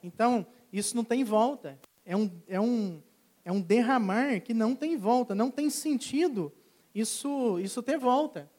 Então, 0.02 0.46
isso 0.72 0.94
não 0.94 1.04
tem 1.04 1.24
volta. 1.24 1.78
É 2.04 2.16
um, 2.16 2.30
é 2.46 2.60
um, 2.60 3.02
é 3.44 3.52
um 3.52 3.60
derramar 3.60 4.40
que 4.40 4.52
não 4.52 4.74
tem 4.74 4.96
volta, 4.96 5.34
não 5.34 5.50
tem 5.50 5.70
sentido 5.70 6.52
isso, 6.94 7.58
isso 7.60 7.82
ter 7.82 7.98
volta. 7.98 8.50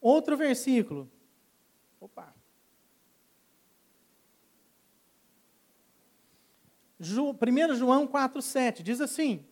Outro 0.00 0.36
versículo. 0.36 1.10
Opa. 2.00 2.34
1 7.10 7.74
João 7.74 8.06
4,7 8.06 8.82
diz 8.82 9.00
assim: 9.00 9.44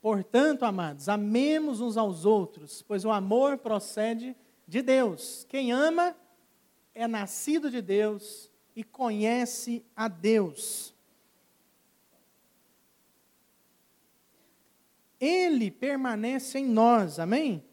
Portanto, 0.00 0.64
amados, 0.64 1.08
amemos 1.08 1.80
uns 1.80 1.96
aos 1.96 2.24
outros, 2.24 2.82
pois 2.82 3.04
o 3.04 3.10
amor 3.10 3.58
procede 3.58 4.36
de 4.66 4.80
Deus. 4.80 5.44
Quem 5.48 5.72
ama 5.72 6.16
é 6.94 7.08
nascido 7.08 7.70
de 7.70 7.82
Deus 7.82 8.50
e 8.76 8.84
conhece 8.84 9.84
a 9.96 10.08
Deus. 10.08 10.94
Ele 15.18 15.70
permanece 15.70 16.58
em 16.58 16.66
nós, 16.66 17.18
amém? 17.18 17.64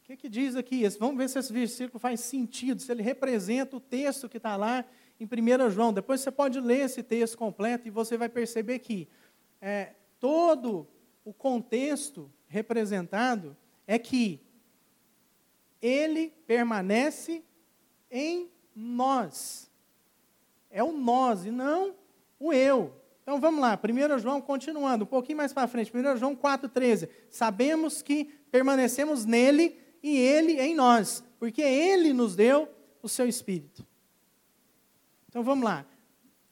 O 0.00 0.04
que, 0.04 0.16
que 0.16 0.28
diz 0.28 0.54
aqui? 0.54 0.86
Vamos 0.98 1.16
ver 1.16 1.28
se 1.28 1.38
esse 1.38 1.52
versículo 1.52 1.98
faz 1.98 2.20
sentido, 2.20 2.80
se 2.80 2.92
ele 2.92 3.02
representa 3.02 3.76
o 3.76 3.80
texto 3.80 4.28
que 4.28 4.36
está 4.36 4.56
lá 4.56 4.84
em 5.18 5.26
1 5.26 5.70
João. 5.70 5.92
Depois 5.92 6.20
você 6.20 6.30
pode 6.30 6.60
ler 6.60 6.80
esse 6.80 7.02
texto 7.02 7.38
completo 7.38 7.86
e 7.86 7.90
você 7.90 8.16
vai 8.16 8.28
perceber 8.28 8.78
que 8.80 9.08
é, 9.60 9.94
todo 10.18 10.86
o 11.24 11.32
contexto 11.32 12.30
representado 12.46 13.56
é 13.86 13.98
que 13.98 14.40
ele 15.80 16.32
permanece 16.46 17.42
em 18.10 18.50
nós. 18.74 19.70
É 20.70 20.82
o 20.82 20.92
nós 20.92 21.44
e 21.44 21.50
não 21.50 21.94
o 22.38 22.52
eu. 22.52 22.94
Então 23.22 23.40
vamos 23.40 23.60
lá, 23.60 23.78
1 23.82 24.18
João, 24.18 24.40
continuando, 24.40 25.04
um 25.04 25.06
pouquinho 25.06 25.38
mais 25.38 25.52
para 25.52 25.66
frente, 25.66 25.90
1 25.94 26.16
João 26.18 26.36
4,13. 26.36 27.08
Sabemos 27.30 28.02
que 28.02 28.26
permanecemos 28.50 29.24
nele 29.24 29.78
e 30.02 30.18
ele 30.18 30.60
em 30.60 30.74
nós, 30.74 31.24
porque 31.38 31.62
ele 31.62 32.12
nos 32.12 32.36
deu 32.36 32.68
o 33.02 33.08
seu 33.08 33.26
Espírito. 33.26 33.86
Então 35.34 35.42
vamos 35.42 35.64
lá. 35.64 35.84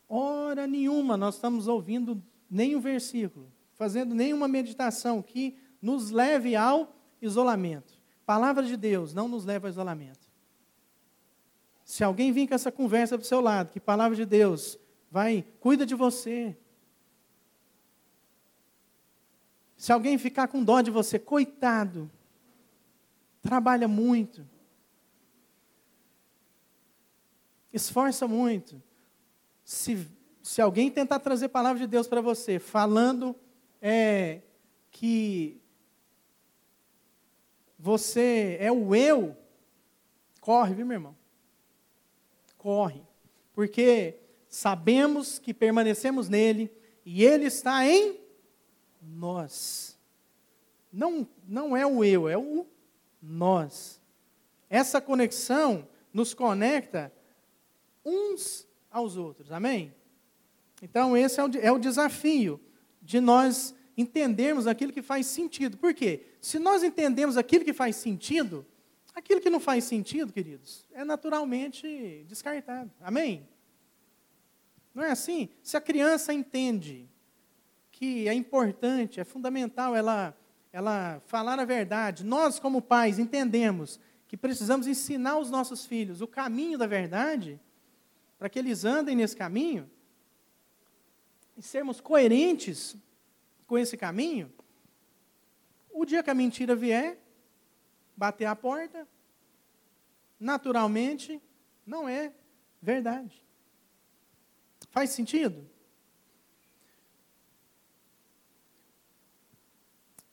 Hora 0.08 0.66
nenhuma 0.66 1.16
nós 1.16 1.36
estamos 1.36 1.68
ouvindo 1.68 2.20
nenhum 2.50 2.80
versículo, 2.80 3.46
fazendo 3.74 4.12
nenhuma 4.12 4.48
meditação 4.48 5.22
que 5.22 5.56
nos 5.80 6.10
leve 6.10 6.56
ao 6.56 6.92
isolamento. 7.20 7.94
Palavra 8.26 8.64
de 8.64 8.76
Deus 8.76 9.14
não 9.14 9.28
nos 9.28 9.44
leva 9.44 9.68
ao 9.68 9.70
isolamento. 9.70 10.28
Se 11.84 12.02
alguém 12.02 12.32
vir 12.32 12.48
com 12.48 12.56
essa 12.56 12.72
conversa 12.72 13.16
para 13.16 13.22
o 13.22 13.28
seu 13.28 13.40
lado, 13.40 13.70
que 13.70 13.78
palavra 13.78 14.16
de 14.16 14.24
Deus 14.26 14.76
vai, 15.08 15.44
cuida 15.60 15.86
de 15.86 15.94
você, 15.94 16.56
Se 19.82 19.92
alguém 19.92 20.16
ficar 20.16 20.46
com 20.46 20.62
dó 20.62 20.80
de 20.80 20.92
você, 20.92 21.18
coitado, 21.18 22.08
trabalha 23.40 23.88
muito, 23.88 24.48
esforça 27.72 28.28
muito. 28.28 28.82
Se, 29.64 30.06
se 30.42 30.60
alguém 30.60 30.90
tentar 30.90 31.20
trazer 31.20 31.46
a 31.46 31.50
palavra 31.50 31.80
de 31.80 31.86
Deus 31.86 32.06
para 32.06 32.20
você, 32.20 32.58
falando 32.58 33.34
é, 33.80 34.40
que 34.90 35.60
você 37.78 38.56
é 38.60 38.70
o 38.70 38.94
eu, 38.94 39.36
corre, 40.40 40.74
viu, 40.74 40.86
meu 40.86 40.96
irmão? 40.96 41.16
Corre. 42.56 43.02
porque 43.52 44.20
sabemos 44.48 45.38
que 45.38 45.52
permanecemos 45.52 46.28
nele 46.28 46.70
e 47.04 47.24
ele 47.24 47.46
está 47.46 47.84
em 47.84 48.20
nós. 49.00 49.98
Não, 50.92 51.26
não 51.48 51.76
é 51.76 51.84
o 51.84 52.04
eu, 52.04 52.28
é 52.28 52.38
o 52.38 52.66
nós. 53.20 54.00
Essa 54.70 55.00
conexão 55.00 55.88
nos 56.12 56.34
conecta 56.34 57.12
uns 58.04 58.66
aos 58.90 59.16
outros. 59.16 59.50
Amém? 59.52 59.94
Então, 60.82 61.16
esse 61.16 61.40
é 61.40 61.44
o, 61.44 61.50
é 61.60 61.72
o 61.72 61.78
desafio 61.78 62.60
de 63.00 63.20
nós 63.20 63.74
entendermos 63.96 64.66
aquilo 64.66 64.92
que 64.92 65.02
faz 65.02 65.26
sentido. 65.26 65.76
Por 65.76 65.94
quê? 65.94 66.26
Se 66.40 66.58
nós 66.58 66.82
entendemos 66.82 67.36
aquilo 67.36 67.64
que 67.64 67.72
faz 67.72 67.96
sentido, 67.96 68.66
aquilo 69.14 69.40
que 69.40 69.50
não 69.50 69.60
faz 69.60 69.84
sentido, 69.84 70.32
queridos, 70.32 70.86
é 70.92 71.04
naturalmente 71.04 72.24
descartado. 72.26 72.90
Amém? 73.00 73.46
Não 74.94 75.02
é 75.02 75.10
assim? 75.10 75.48
Se 75.62 75.76
a 75.76 75.80
criança 75.80 76.32
entende 76.32 77.08
que 77.90 78.28
é 78.28 78.34
importante, 78.34 79.20
é 79.20 79.24
fundamental 79.24 79.94
ela, 79.94 80.36
ela 80.72 81.22
falar 81.26 81.58
a 81.58 81.64
verdade, 81.64 82.24
nós, 82.24 82.58
como 82.58 82.82
pais, 82.82 83.18
entendemos 83.18 84.00
que 84.26 84.36
precisamos 84.36 84.86
ensinar 84.86 85.38
os 85.38 85.50
nossos 85.50 85.84
filhos 85.84 86.20
o 86.20 86.26
caminho 86.26 86.78
da 86.78 86.86
verdade, 86.86 87.60
para 88.42 88.50
que 88.50 88.58
eles 88.58 88.84
andem 88.84 89.14
nesse 89.14 89.36
caminho, 89.36 89.88
e 91.56 91.62
sermos 91.62 92.00
coerentes 92.00 92.96
com 93.68 93.78
esse 93.78 93.96
caminho, 93.96 94.52
o 95.92 96.04
dia 96.04 96.24
que 96.24 96.30
a 96.30 96.34
mentira 96.34 96.74
vier, 96.74 97.22
bater 98.16 98.46
a 98.46 98.56
porta, 98.56 99.06
naturalmente 100.40 101.40
não 101.86 102.08
é 102.08 102.32
verdade. 102.80 103.46
Faz 104.90 105.10
sentido? 105.10 105.64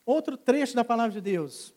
Outro 0.04 0.36
trecho 0.36 0.74
da 0.74 0.84
palavra 0.84 1.12
de 1.12 1.22
Deus. 1.22 1.76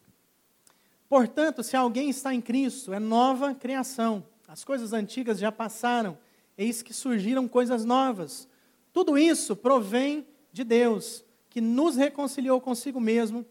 Portanto, 1.10 1.62
se 1.62 1.76
alguém 1.76 2.08
está 2.08 2.32
em 2.32 2.40
Cristo, 2.40 2.90
é 2.94 2.98
nova 2.98 3.54
criação. 3.54 4.31
As 4.52 4.64
coisas 4.64 4.92
antigas 4.92 5.38
já 5.38 5.50
passaram, 5.50 6.18
eis 6.58 6.82
que 6.82 6.92
surgiram 6.92 7.48
coisas 7.48 7.86
novas. 7.86 8.46
Tudo 8.92 9.16
isso 9.16 9.56
provém 9.56 10.26
de 10.52 10.62
Deus, 10.62 11.24
que 11.48 11.58
nos 11.58 11.96
reconciliou 11.96 12.60
consigo 12.60 13.00
mesmo 13.00 13.46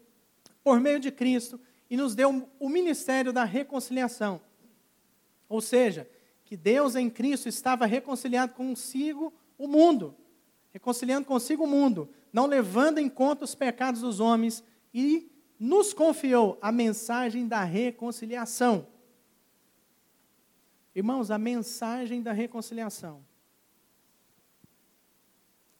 por 0.62 0.78
meio 0.78 1.00
de 1.00 1.10
Cristo 1.10 1.58
e 1.90 1.96
nos 1.96 2.14
deu 2.14 2.48
o 2.56 2.68
ministério 2.68 3.32
da 3.32 3.42
reconciliação. 3.42 4.40
Ou 5.48 5.60
seja, 5.60 6.08
que 6.44 6.56
Deus 6.56 6.94
em 6.94 7.10
Cristo 7.10 7.48
estava 7.48 7.84
reconciliado 7.84 8.54
consigo 8.54 9.34
o 9.58 9.66
mundo, 9.66 10.14
reconciliando 10.70 11.26
consigo 11.26 11.64
o 11.64 11.66
mundo, 11.66 12.08
não 12.32 12.46
levando 12.46 12.98
em 12.98 13.08
conta 13.08 13.44
os 13.44 13.56
pecados 13.56 14.02
dos 14.02 14.20
homens 14.20 14.62
e 14.94 15.28
nos 15.58 15.92
confiou 15.92 16.56
a 16.62 16.70
mensagem 16.70 17.48
da 17.48 17.64
reconciliação. 17.64 18.86
Irmãos, 20.94 21.30
a 21.30 21.38
mensagem 21.38 22.22
da 22.22 22.32
reconciliação 22.32 23.24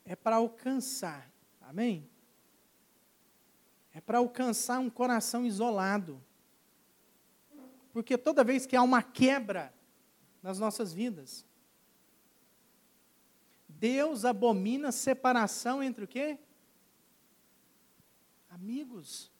é 0.04 0.16
para 0.16 0.36
alcançar, 0.36 1.30
amém? 1.60 2.08
É 3.92 4.00
para 4.00 4.18
alcançar 4.18 4.78
um 4.78 4.88
coração 4.88 5.44
isolado. 5.44 6.22
Porque 7.92 8.16
toda 8.16 8.42
vez 8.42 8.64
que 8.64 8.74
há 8.74 8.82
uma 8.82 9.02
quebra 9.02 9.72
nas 10.42 10.58
nossas 10.58 10.92
vidas, 10.92 11.44
Deus 13.68 14.24
abomina 14.24 14.90
separação 14.90 15.82
entre 15.82 16.04
o 16.04 16.08
quê? 16.08 16.38
Amigos. 18.48 19.30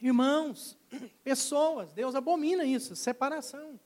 Irmãos, 0.00 0.78
pessoas, 1.24 1.92
Deus 1.92 2.14
abomina 2.14 2.64
isso, 2.64 2.94
separação. 2.94 3.80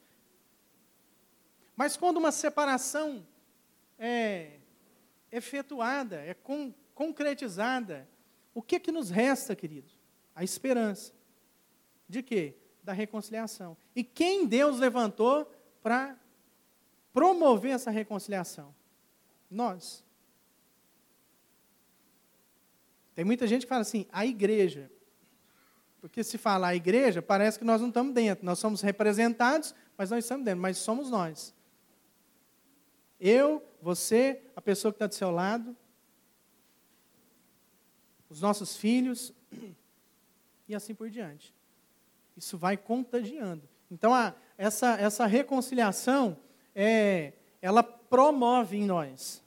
Mas 1.77 1.97
quando 1.97 2.19
uma 2.19 2.33
separação 2.33 3.27
é 3.99 4.59
efetuada, 5.31 6.17
é 6.17 6.35
con 6.35 6.73
concretizada, 6.95 8.07
o 8.55 8.61
que 8.61 8.79
que 8.79 8.93
nos 8.93 9.11
resta, 9.11 9.57
querido? 9.57 9.91
A 10.35 10.45
esperança. 10.45 11.13
De 12.09 12.23
quê? 12.23 12.55
Da 12.83 12.93
reconciliação. 12.93 13.77
E 13.97 14.05
quem 14.05 14.47
Deus 14.47 14.79
levantou 14.79 15.51
para 15.83 16.17
promover 17.13 17.73
essa 17.73 17.91
reconciliação? 17.91 18.75
Nós. 19.51 20.05
Tem 23.15 23.25
muita 23.25 23.47
gente 23.47 23.63
que 23.63 23.69
fala 23.69 23.83
assim, 23.83 24.07
a 24.13 24.25
igreja. 24.25 24.91
Porque 26.01 26.23
se 26.25 26.37
falar 26.37 26.69
a 26.69 26.77
igreja, 26.77 27.23
parece 27.23 27.59
que 27.59 27.65
nós 27.65 27.81
não 27.81 27.89
estamos 27.89 28.13
dentro. 28.13 28.45
Nós 28.45 28.59
somos 28.59 28.81
representados, 28.81 29.75
mas 29.97 30.11
nós 30.11 30.25
estamos 30.25 30.45
dentro. 30.45 30.61
Mas 30.61 30.79
somos 30.79 31.11
nós. 31.11 31.55
Eu, 33.25 33.65
você, 33.81 34.43
a 34.57 34.61
pessoa 34.61 34.91
que 34.91 34.97
está 34.97 35.07
do 35.07 35.15
seu 35.15 35.31
lado, 35.31 35.77
os 38.29 38.41
nossos 38.41 38.77
filhos, 38.77 39.33
e 40.67 40.75
assim 40.75 40.93
por 40.93 41.09
diante. 41.09 41.55
Isso 42.37 42.59
vai 42.59 42.77
contagiando. 42.77 43.63
Então, 43.89 44.13
a, 44.13 44.35
essa, 44.59 44.97
essa 44.97 45.25
reconciliação, 45.25 46.37
é, 46.75 47.35
ela 47.61 47.85
promove 47.85 48.79
em 48.79 48.87
nós. 48.87 49.41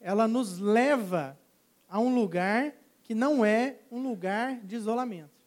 Ela 0.00 0.26
nos 0.26 0.58
leva 0.58 1.38
a 1.86 2.00
um 2.00 2.14
lugar 2.14 2.72
que 3.02 3.14
não 3.14 3.44
é 3.44 3.76
um 3.90 4.02
lugar 4.02 4.58
de 4.60 4.74
isolamento 4.74 5.39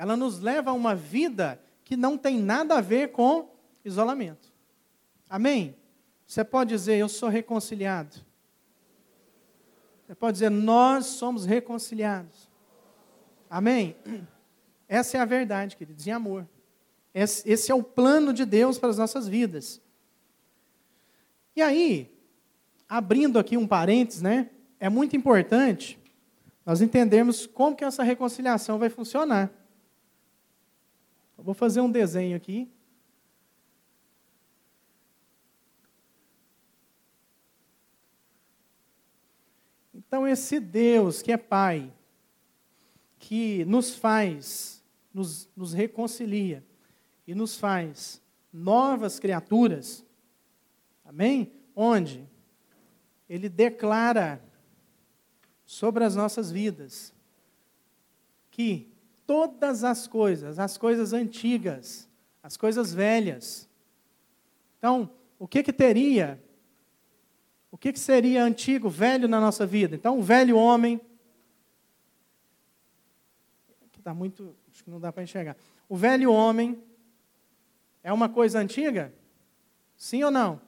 ela 0.00 0.16
nos 0.16 0.40
leva 0.40 0.70
a 0.70 0.72
uma 0.72 0.94
vida 0.94 1.60
que 1.84 1.94
não 1.94 2.16
tem 2.16 2.40
nada 2.40 2.78
a 2.78 2.80
ver 2.80 3.12
com 3.12 3.50
isolamento. 3.84 4.50
Amém? 5.28 5.76
Você 6.26 6.42
pode 6.42 6.70
dizer, 6.70 6.96
eu 6.96 7.06
sou 7.06 7.28
reconciliado. 7.28 8.16
Você 10.06 10.14
pode 10.14 10.36
dizer, 10.36 10.48
nós 10.50 11.04
somos 11.04 11.44
reconciliados. 11.44 12.48
Amém? 13.50 13.94
Essa 14.88 15.18
é 15.18 15.20
a 15.20 15.26
verdade, 15.26 15.76
queridos, 15.76 16.06
em 16.06 16.12
amor. 16.12 16.48
Esse 17.12 17.70
é 17.70 17.74
o 17.74 17.82
plano 17.82 18.32
de 18.32 18.46
Deus 18.46 18.78
para 18.78 18.88
as 18.88 18.96
nossas 18.96 19.28
vidas. 19.28 19.82
E 21.54 21.60
aí, 21.60 22.10
abrindo 22.88 23.38
aqui 23.38 23.54
um 23.54 23.66
parênteses, 23.66 24.22
né? 24.22 24.48
É 24.78 24.88
muito 24.88 25.14
importante 25.14 26.00
nós 26.64 26.80
entendermos 26.80 27.46
como 27.46 27.76
que 27.76 27.84
essa 27.84 28.02
reconciliação 28.02 28.78
vai 28.78 28.88
funcionar. 28.88 29.59
Eu 31.40 31.44
vou 31.44 31.54
fazer 31.54 31.80
um 31.80 31.90
desenho 31.90 32.36
aqui. 32.36 32.70
Então, 39.94 40.28
esse 40.28 40.60
Deus 40.60 41.22
que 41.22 41.32
é 41.32 41.38
Pai, 41.38 41.90
que 43.18 43.64
nos 43.64 43.94
faz, 43.94 44.84
nos, 45.14 45.48
nos 45.56 45.72
reconcilia 45.72 46.62
e 47.26 47.34
nos 47.34 47.56
faz 47.56 48.20
novas 48.52 49.18
criaturas, 49.18 50.04
amém? 51.02 51.50
Onde 51.74 52.28
Ele 53.26 53.48
declara 53.48 54.44
sobre 55.64 56.04
as 56.04 56.14
nossas 56.14 56.50
vidas 56.50 57.14
que 58.50 58.89
todas 59.30 59.84
as 59.84 60.08
coisas, 60.08 60.58
as 60.58 60.76
coisas 60.76 61.12
antigas, 61.12 62.08
as 62.42 62.56
coisas 62.56 62.92
velhas. 62.92 63.70
Então, 64.76 65.08
o 65.38 65.46
que 65.46 65.62
que 65.62 65.72
teria? 65.72 66.42
O 67.70 67.78
que, 67.78 67.92
que 67.92 68.00
seria 68.00 68.42
antigo, 68.42 68.90
velho 68.90 69.28
na 69.28 69.40
nossa 69.40 69.64
vida? 69.64 69.94
Então, 69.94 70.18
o 70.18 70.22
velho 70.22 70.56
homem. 70.56 71.00
Aqui 73.86 74.00
está 74.00 74.12
muito. 74.12 74.56
Acho 74.68 74.82
que 74.82 74.90
não 74.90 74.98
dá 74.98 75.12
para 75.12 75.22
enxergar. 75.22 75.56
O 75.88 75.96
velho 75.96 76.32
homem 76.32 76.82
é 78.02 78.12
uma 78.12 78.28
coisa 78.28 78.58
antiga? 78.58 79.14
Sim 79.96 80.24
ou 80.24 80.32
não? 80.32 80.60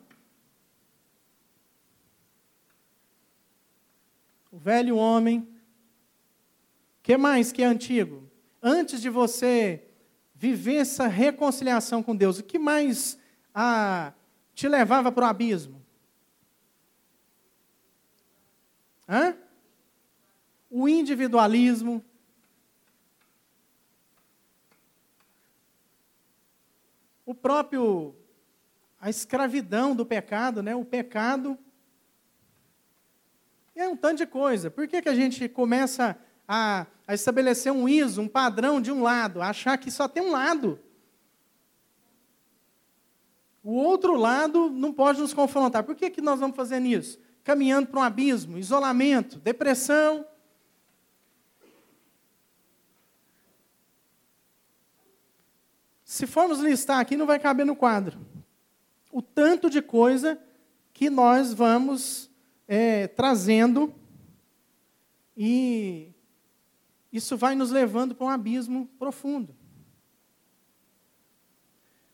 O 4.53 4.57
velho 4.57 4.97
homem. 4.97 5.41
O 5.41 7.03
que 7.03 7.17
mais 7.17 7.51
que 7.51 7.65
é 7.65 7.67
antigo? 7.67 8.31
antes 8.63 9.03
de 9.03 9.11
você 9.11 9.89
viver 10.35 10.77
essa 10.77 11.09
reconciliação 11.09 12.03
com 12.03 12.15
Deus, 12.15 12.39
o 12.39 12.45
que 12.45 12.59
mais 12.59 13.19
ah, 13.55 14.13
te 14.55 14.69
levava 14.69 15.11
para 15.11 15.27
o 15.27 15.29
abismo? 15.29 15.83
Hã? 19.09 19.37
O 20.71 20.89
individualismo. 20.89 22.05
O 27.27 27.35
próprio. 27.35 28.15
A 29.01 29.11
escravidão 29.11 29.97
do 29.97 30.07
pecado, 30.07 30.63
né? 30.63 30.75
O 30.75 30.85
pecado. 30.85 31.59
É 33.75 33.89
um 33.89 33.97
tanto 33.97 34.19
de 34.19 34.27
coisa. 34.27 34.71
Por 34.71 34.87
que, 34.87 35.03
que 35.03 35.09
a 35.09 35.15
gente 35.15 35.49
começa 35.49 36.19
a 36.55 37.15
estabelecer 37.15 37.73
um 37.73 37.89
ISO, 37.89 38.21
um 38.21 38.29
padrão 38.29 38.79
de 38.79 38.93
um 38.93 39.03
lado, 39.03 39.41
a 39.41 39.49
achar 39.49 39.79
que 39.79 39.91
só 39.91 40.07
tem 40.07 40.23
um 40.23 40.31
lado? 40.31 40.79
O 43.63 43.73
outro 43.73 44.17
lado 44.17 44.69
não 44.69 44.93
pode 44.93 45.21
nos 45.21 45.33
confrontar. 45.33 45.83
Por 45.85 45.95
que, 45.95 46.11
que 46.11 46.21
nós 46.21 46.39
vamos 46.39 46.55
fazer 46.55 46.83
isso? 46.83 47.19
Caminhando 47.43 47.89
para 47.89 48.01
um 48.01 48.03
abismo, 48.03 48.59
isolamento, 48.59 49.39
depressão. 49.39 50.27
Se 56.05 56.27
formos 56.27 56.59
listar 56.59 57.01
aqui, 57.01 57.17
não 57.17 57.25
vai 57.25 57.39
caber 57.39 57.65
no 57.65 57.75
quadro. 57.75 58.19
O 59.11 59.23
tanto 59.23 59.71
de 59.71 59.81
coisa 59.81 60.39
que 60.93 61.09
nós 61.09 61.55
vamos 61.55 62.31
é, 62.69 63.07
trazendo 63.07 63.95
e 65.37 66.12
isso 67.13 67.37
vai 67.37 67.55
nos 67.55 67.71
levando 67.71 68.15
para 68.15 68.27
um 68.27 68.31
abismo 68.31 68.87
profundo. 68.99 69.55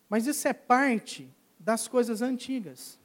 Mas 0.09 0.27
isso 0.27 0.49
é 0.49 0.53
parte 0.53 1.31
das 1.59 1.87
coisas 1.87 2.21
antigas. 2.21 2.99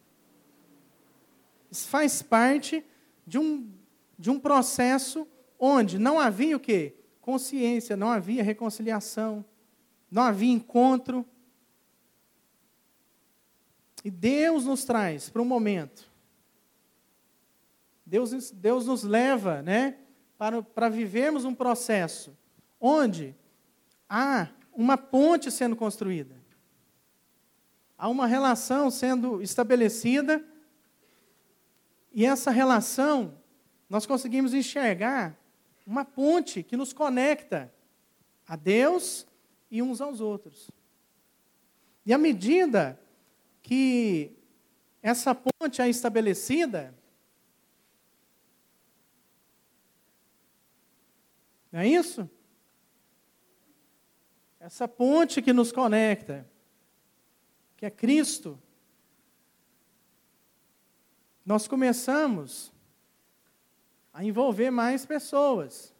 Isso 1.69 1.87
faz 1.87 2.21
parte 2.21 2.83
de 3.27 3.37
um, 3.37 3.69
de 4.17 4.29
um 4.29 4.39
processo 4.39 5.27
onde 5.59 5.99
não 5.99 6.19
havia 6.19 6.57
o 6.57 6.59
quê? 6.59 6.95
Consciência, 7.21 7.95
não 7.95 8.09
havia 8.09 8.43
reconciliação, 8.43 9.45
não 10.09 10.23
havia 10.23 10.51
encontro. 10.51 11.25
E 14.03 14.09
Deus 14.09 14.65
nos 14.65 14.83
traz 14.83 15.29
para 15.29 15.41
um 15.41 15.45
momento. 15.45 16.11
Deus, 18.05 18.51
Deus 18.51 18.85
nos 18.85 19.03
leva 19.03 19.61
né, 19.61 19.97
para, 20.43 20.61
para 20.61 20.89
vivermos 20.89 21.45
um 21.45 21.55
processo 21.55 22.37
onde 22.77 23.33
há 24.09 24.49
uma 24.73 24.97
ponte 24.97 25.49
sendo 25.49 25.73
construída 25.73 26.43
há 28.03 28.09
uma 28.09 28.27
relação 28.27 28.91
sendo 28.91 29.41
estabelecida, 29.41 30.45
e 32.11 32.25
essa 32.25 32.51
relação, 32.51 33.35
nós 33.89 34.05
conseguimos 34.05 34.53
enxergar 34.53 35.39
uma 35.87 36.03
ponte 36.03 36.61
que 36.61 36.75
nos 36.75 36.91
conecta 36.91 37.73
a 38.45 38.57
Deus 38.57 39.25
e 39.71 39.81
uns 39.81 40.01
aos 40.01 40.19
outros. 40.19 40.69
E 42.05 42.11
à 42.11 42.17
medida 42.17 42.99
que 43.61 44.33
essa 45.01 45.33
ponte 45.33 45.81
é 45.81 45.87
estabelecida, 45.87 46.93
não 51.73 51.79
é 51.79 51.87
isso? 51.87 52.29
Essa 54.59 54.87
ponte 54.87 55.41
que 55.41 55.51
nos 55.51 55.71
conecta, 55.71 56.47
que 57.75 57.83
é 57.83 57.89
Cristo, 57.89 58.61
nós 61.43 61.67
começamos 61.67 62.71
a 64.13 64.23
envolver 64.23 64.69
mais 64.69 65.03
pessoas. 65.03 65.91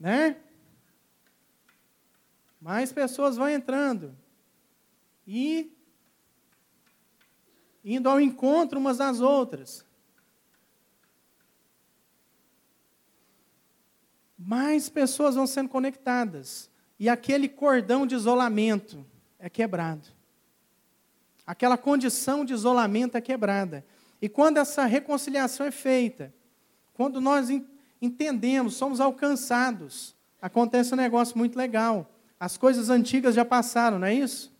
Né? 0.00 0.36
Mais 2.60 2.92
pessoas 2.92 3.36
vão 3.36 3.48
entrando. 3.48 4.18
E 5.24 5.72
indo 7.84 8.08
ao 8.08 8.20
encontro 8.20 8.80
umas 8.80 8.98
das 8.98 9.20
outras. 9.20 9.87
Mais 14.38 14.88
pessoas 14.88 15.34
vão 15.34 15.46
sendo 15.46 15.68
conectadas. 15.68 16.70
E 16.98 17.08
aquele 17.08 17.48
cordão 17.48 18.06
de 18.06 18.14
isolamento 18.14 19.04
é 19.38 19.50
quebrado. 19.50 20.06
Aquela 21.46 21.78
condição 21.78 22.44
de 22.44 22.52
isolamento 22.52 23.16
é 23.16 23.20
quebrada. 23.20 23.84
E 24.20 24.28
quando 24.28 24.58
essa 24.58 24.84
reconciliação 24.84 25.66
é 25.66 25.70
feita, 25.70 26.32
quando 26.92 27.20
nós 27.20 27.48
entendemos, 28.02 28.74
somos 28.74 29.00
alcançados, 29.00 30.14
acontece 30.42 30.92
um 30.92 30.96
negócio 30.96 31.38
muito 31.38 31.56
legal. 31.56 32.10
As 32.38 32.56
coisas 32.56 32.90
antigas 32.90 33.34
já 33.34 33.44
passaram, 33.44 33.98
não 33.98 34.06
é 34.06 34.14
isso? 34.14 34.52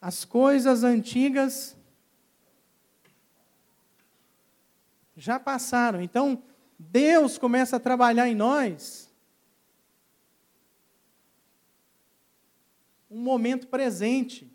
As 0.00 0.24
coisas 0.24 0.84
antigas 0.84 1.76
já 5.16 5.40
passaram. 5.40 6.00
Então, 6.00 6.42
Deus 6.78 7.36
começa 7.36 7.76
a 7.76 7.80
trabalhar 7.80 8.28
em 8.28 8.34
nós 8.34 9.08
um 13.10 13.20
momento 13.20 13.66
presente 13.66 14.50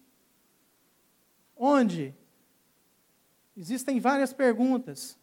onde 1.55 2.13
existem 3.57 3.99
várias 3.99 4.31
perguntas. 4.31 5.17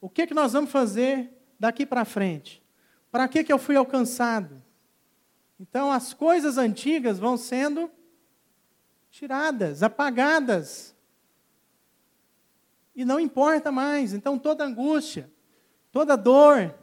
O 0.00 0.08
que, 0.08 0.26
que 0.26 0.34
nós 0.34 0.52
vamos 0.52 0.70
fazer 0.70 1.30
daqui 1.58 1.84
para 1.84 2.04
frente? 2.04 2.62
Para 3.10 3.28
que, 3.28 3.44
que 3.44 3.52
eu 3.52 3.58
fui 3.58 3.76
alcançado? 3.76 4.62
Então, 5.58 5.90
as 5.90 6.12
coisas 6.12 6.58
antigas 6.58 7.18
vão 7.18 7.36
sendo 7.36 7.90
tiradas, 9.10 9.82
apagadas. 9.82 10.94
E 12.94 13.04
não 13.04 13.18
importa 13.18 13.72
mais. 13.72 14.12
Então, 14.12 14.38
toda 14.38 14.64
angústia, 14.64 15.30
toda 15.96 16.14
dor, 16.14 16.74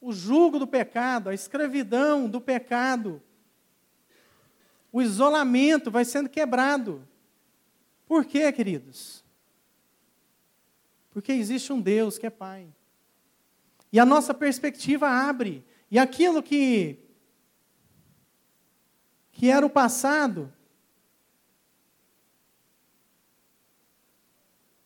o 0.00 0.12
jugo 0.12 0.58
do 0.58 0.66
pecado, 0.66 1.28
a 1.28 1.34
escravidão 1.34 2.28
do 2.28 2.40
pecado, 2.40 3.22
o 4.90 5.00
isolamento 5.00 5.88
vai 5.88 6.04
sendo 6.04 6.28
quebrado. 6.28 7.06
Por 8.06 8.24
quê, 8.24 8.50
queridos? 8.50 9.22
Porque 11.10 11.30
existe 11.30 11.72
um 11.72 11.80
Deus 11.80 12.18
que 12.18 12.26
é 12.26 12.30
Pai. 12.30 12.66
E 13.92 14.00
a 14.00 14.04
nossa 14.04 14.34
perspectiva 14.34 15.08
abre. 15.08 15.64
E 15.88 15.96
aquilo 15.96 16.42
que, 16.42 16.98
que 19.30 19.48
era 19.48 19.64
o 19.64 19.70
passado, 19.70 20.52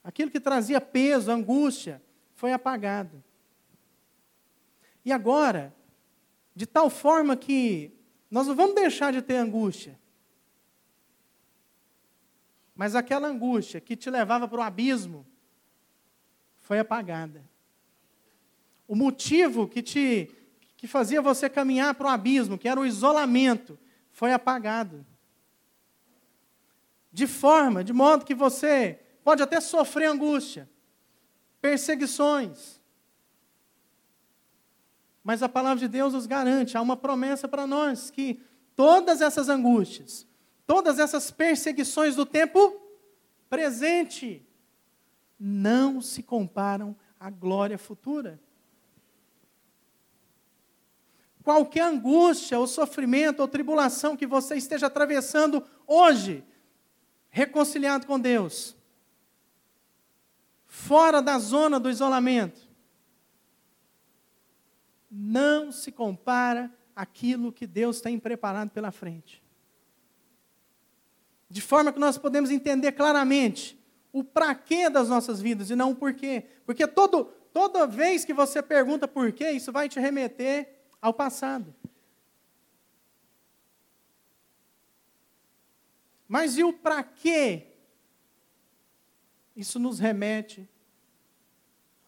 aquilo 0.02 0.30
que 0.30 0.40
trazia 0.40 0.80
peso, 0.80 1.30
angústia, 1.30 2.02
foi 2.34 2.52
apagado. 2.52 3.22
E 5.04 5.12
agora, 5.12 5.74
de 6.54 6.66
tal 6.66 6.90
forma 6.90 7.36
que 7.36 7.92
nós 8.30 8.46
não 8.46 8.54
vamos 8.54 8.74
deixar 8.74 9.12
de 9.12 9.20
ter 9.20 9.36
angústia. 9.36 9.98
Mas 12.74 12.94
aquela 12.94 13.28
angústia 13.28 13.80
que 13.80 13.94
te 13.94 14.08
levava 14.10 14.48
para 14.48 14.58
o 14.58 14.62
abismo 14.62 15.26
foi 16.58 16.78
apagada. 16.78 17.44
O 18.88 18.94
motivo 18.94 19.68
que 19.68 19.82
te 19.82 20.30
que 20.76 20.88
fazia 20.88 21.22
você 21.22 21.48
caminhar 21.48 21.94
para 21.94 22.08
o 22.08 22.10
abismo, 22.10 22.58
que 22.58 22.66
era 22.66 22.80
o 22.80 22.84
isolamento, 22.84 23.78
foi 24.10 24.32
apagado. 24.32 25.06
De 27.12 27.24
forma, 27.24 27.84
de 27.84 27.92
modo 27.92 28.24
que 28.24 28.34
você 28.34 28.98
pode 29.24 29.42
até 29.42 29.60
sofrer 29.60 30.06
angústia, 30.06 30.68
perseguições, 31.60 32.80
mas 35.22 35.42
a 35.42 35.48
palavra 35.48 35.78
de 35.78 35.88
Deus 35.88 36.12
nos 36.12 36.26
garante, 36.26 36.76
há 36.76 36.80
uma 36.80 36.96
promessa 36.96 37.46
para 37.46 37.66
nós 37.66 38.10
que 38.10 38.42
todas 38.74 39.20
essas 39.20 39.48
angústias, 39.48 40.26
todas 40.66 40.98
essas 40.98 41.30
perseguições 41.30 42.16
do 42.16 42.26
tempo 42.26 42.80
presente 43.48 44.44
não 45.38 46.00
se 46.00 46.22
comparam 46.22 46.96
à 47.18 47.30
glória 47.30 47.78
futura. 47.78 48.40
Qualquer 51.42 51.82
angústia, 51.82 52.58
ou 52.58 52.66
sofrimento, 52.66 53.40
ou 53.40 53.48
tribulação 53.48 54.16
que 54.16 54.26
você 54.26 54.56
esteja 54.56 54.86
atravessando 54.86 55.64
hoje, 55.86 56.44
reconciliado 57.30 58.06
com 58.06 58.18
Deus, 58.18 58.76
fora 60.74 61.20
da 61.20 61.38
zona 61.38 61.78
do 61.78 61.90
isolamento, 61.90 62.66
não 65.10 65.70
se 65.70 65.92
compara 65.92 66.72
àquilo 66.96 67.52
que 67.52 67.66
Deus 67.66 68.00
tem 68.00 68.18
preparado 68.18 68.70
pela 68.70 68.90
frente. 68.90 69.42
De 71.46 71.60
forma 71.60 71.92
que 71.92 71.98
nós 71.98 72.16
podemos 72.16 72.50
entender 72.50 72.92
claramente 72.92 73.78
o 74.10 74.24
para 74.24 74.54
quê 74.54 74.88
das 74.88 75.10
nossas 75.10 75.42
vidas 75.42 75.68
e 75.68 75.76
não 75.76 75.90
o 75.90 75.94
porquê. 75.94 76.46
Porque 76.64 76.86
todo, 76.86 77.26
toda 77.52 77.86
vez 77.86 78.24
que 78.24 78.32
você 78.32 78.62
pergunta 78.62 79.06
por 79.06 79.30
quê, 79.30 79.50
isso 79.50 79.70
vai 79.70 79.90
te 79.90 80.00
remeter 80.00 80.86
ao 81.02 81.12
passado. 81.12 81.74
Mas 86.26 86.56
e 86.56 86.64
o 86.64 86.72
para 86.72 87.02
quê? 87.02 87.71
Isso 89.54 89.78
nos 89.78 89.98
remete 89.98 90.68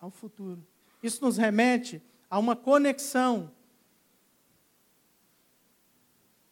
ao 0.00 0.10
futuro. 0.10 0.66
Isso 1.02 1.24
nos 1.24 1.36
remete 1.36 2.02
a 2.30 2.38
uma 2.38 2.56
conexão 2.56 3.50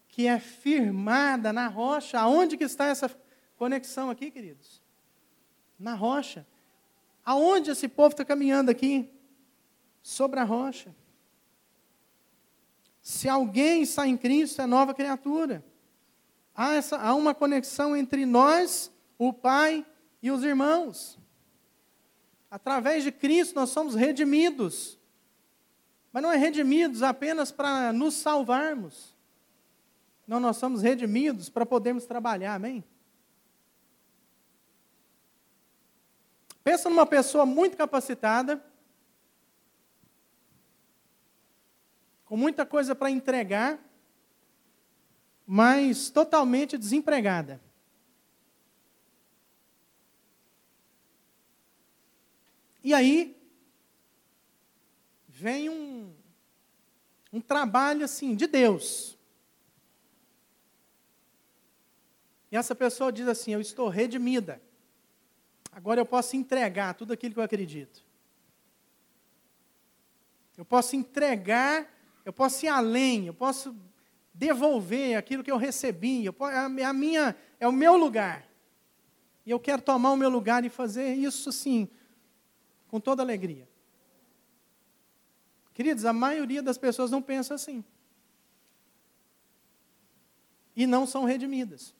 que 0.09 0.27
é 0.27 0.39
firmada 0.39 1.53
na 1.53 1.69
rocha. 1.69 2.21
Aonde 2.21 2.57
que 2.57 2.65
está 2.65 2.87
essa 2.87 3.11
conexão 3.57 4.11
aqui, 4.11 4.31
queridos? 4.31 4.83
Na 5.79 5.95
rocha. 5.95 6.47
Aonde 7.25 7.71
esse 7.71 7.89
povo 7.89 8.11
está 8.11 8.25
caminhando 8.25 8.71
aqui? 8.71 9.11
Sobre 10.03 10.39
a 10.39 10.45
rocha. 10.45 10.95
Se 13.01 13.29
alguém 13.29 13.83
está 13.83 14.07
em 14.07 14.17
Cristo, 14.17 14.61
é 14.61 14.67
nova 14.67 14.95
criatura. 14.95 15.65
Há, 16.55 16.75
essa, 16.75 16.99
há 16.99 17.15
uma 17.15 17.35
conexão 17.35 17.97
entre 17.97 18.27
nós, 18.27 18.93
o 19.19 19.33
Pai 19.33 19.87
e 20.23 20.31
os 20.31 20.45
irmãos. 20.45 21.19
Através 22.51 23.03
de 23.03 23.11
Cristo 23.11 23.55
nós 23.57 23.71
somos 23.71 23.95
redimidos. 23.95 24.99
Mas 26.13 26.23
não 26.23 26.31
é 26.31 26.37
redimidos 26.37 27.03
apenas 27.03 27.51
para 27.51 27.93
nos 27.93 28.15
salvarmos. 28.15 29.17
Não, 30.27 30.39
nós 30.39 30.57
somos 30.57 30.83
redimidos 30.83 31.49
para 31.49 31.67
podermos 31.67 32.07
trabalhar, 32.07 32.55
amém? 32.55 32.85
Pensa 36.63 36.89
numa 36.89 37.07
pessoa 37.07 37.45
muito 37.45 37.77
capacitada, 37.77 38.65
com 42.25 42.37
muita 42.37 42.65
coisa 42.65 42.95
para 42.95 43.11
entregar, 43.11 43.79
mas 45.45 46.09
totalmente 46.09 46.79
desempregada. 46.79 47.61
E 52.83 52.93
aí 52.93 53.37
vem 55.29 55.69
um, 55.69 56.13
um 57.33 57.41
trabalho 57.41 58.05
assim 58.05 58.35
de 58.35 58.47
Deus. 58.47 59.17
E 62.51 62.57
essa 62.57 62.75
pessoa 62.75 63.13
diz 63.13 63.27
assim: 63.27 63.53
Eu 63.53 63.61
estou 63.61 63.89
redimida. 63.89 64.61
Agora 65.73 66.01
eu 66.01 66.07
posso 66.07 66.37
entregar 66.37 66.95
tudo 66.95 67.13
aquilo 67.13 67.33
que 67.33 67.41
eu 67.41 67.45
acredito. 67.45 68.05
Eu 70.57 70.65
posso 70.67 70.95
entregar, 70.95 71.89
eu 72.27 72.33
posso 72.33 72.67
ir 72.67 72.69
além, 72.69 73.27
eu 73.27 73.33
posso 73.33 73.75
devolver 74.35 75.17
aquilo 75.17 75.43
que 75.43 75.51
eu 75.51 75.57
recebi. 75.57 76.27
Eu, 76.27 76.35
é 76.47 76.85
a 76.85 76.93
minha, 76.93 77.35
é 77.59 77.67
o 77.67 77.73
meu 77.73 77.97
lugar. 77.97 78.47
E 79.47 79.51
eu 79.51 79.59
quero 79.59 79.81
tomar 79.81 80.13
o 80.13 80.17
meu 80.17 80.29
lugar 80.29 80.65
e 80.65 80.69
fazer 80.69 81.15
isso 81.15 81.51
sim, 81.51 81.89
com 82.93 83.01
toda 83.01 83.25
alegria. 83.25 83.69
Queridos, 85.75 86.05
a 86.05 86.13
maioria 86.13 86.63
das 86.63 86.79
pessoas 86.79 87.11
não 87.11 87.21
pensa 87.21 87.55
assim. 87.55 87.85
E 90.77 90.87
não 90.87 91.05
são 91.05 91.25
redimidas. 91.25 91.93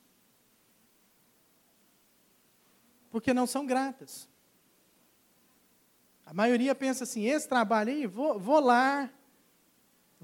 Porque 3.09 3.33
não 3.33 3.45
são 3.45 3.65
gratas. 3.65 4.29
A 6.25 6.33
maioria 6.33 6.73
pensa 6.73 7.03
assim: 7.03 7.25
esse 7.25 7.49
trabalho 7.49 7.91
aí, 7.91 8.07
vou, 8.07 8.39
vou 8.39 8.61
lá, 8.61 9.11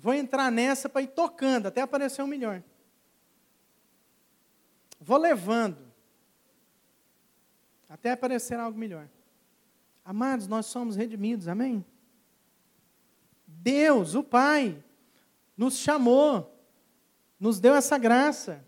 Vou 0.02 0.14
entrar 0.14 0.50
nessa 0.50 0.88
para 0.88 1.02
ir 1.02 1.08
tocando 1.08 1.68
até 1.68 1.82
aparecer 1.82 2.22
um 2.22 2.28
melhor. 2.28 2.64
Vou 4.98 5.18
levando 5.18 5.92
até 7.90 8.12
aparecer 8.12 8.58
algo 8.58 8.78
melhor. 8.78 9.10
Amados, 10.10 10.48
nós 10.48 10.66
somos 10.66 10.96
redimidos, 10.96 11.48
amém? 11.48 11.86
Deus, 13.46 14.16
o 14.16 14.24
Pai, 14.24 14.84
nos 15.56 15.78
chamou, 15.78 16.52
nos 17.40 17.60
deu 17.60 17.76
essa 17.76 17.96
graça, 17.96 18.66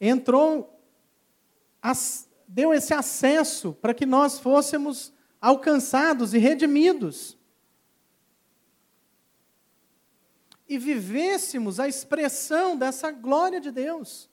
entrou, 0.00 0.76
deu 2.48 2.74
esse 2.74 2.92
acesso 2.92 3.74
para 3.74 3.94
que 3.94 4.04
nós 4.04 4.40
fôssemos 4.40 5.12
alcançados 5.40 6.34
e 6.34 6.38
redimidos. 6.38 7.38
e 10.68 10.78
vivêssemos 10.78 11.78
a 11.78 11.86
expressão 11.86 12.76
dessa 12.76 13.12
glória 13.12 13.60
de 13.60 13.70
Deus. 13.70 14.28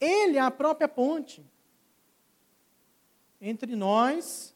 Ele 0.00 0.36
é 0.38 0.40
a 0.40 0.50
própria 0.50 0.88
ponte 0.88 1.46
entre 3.46 3.76
nós, 3.76 4.54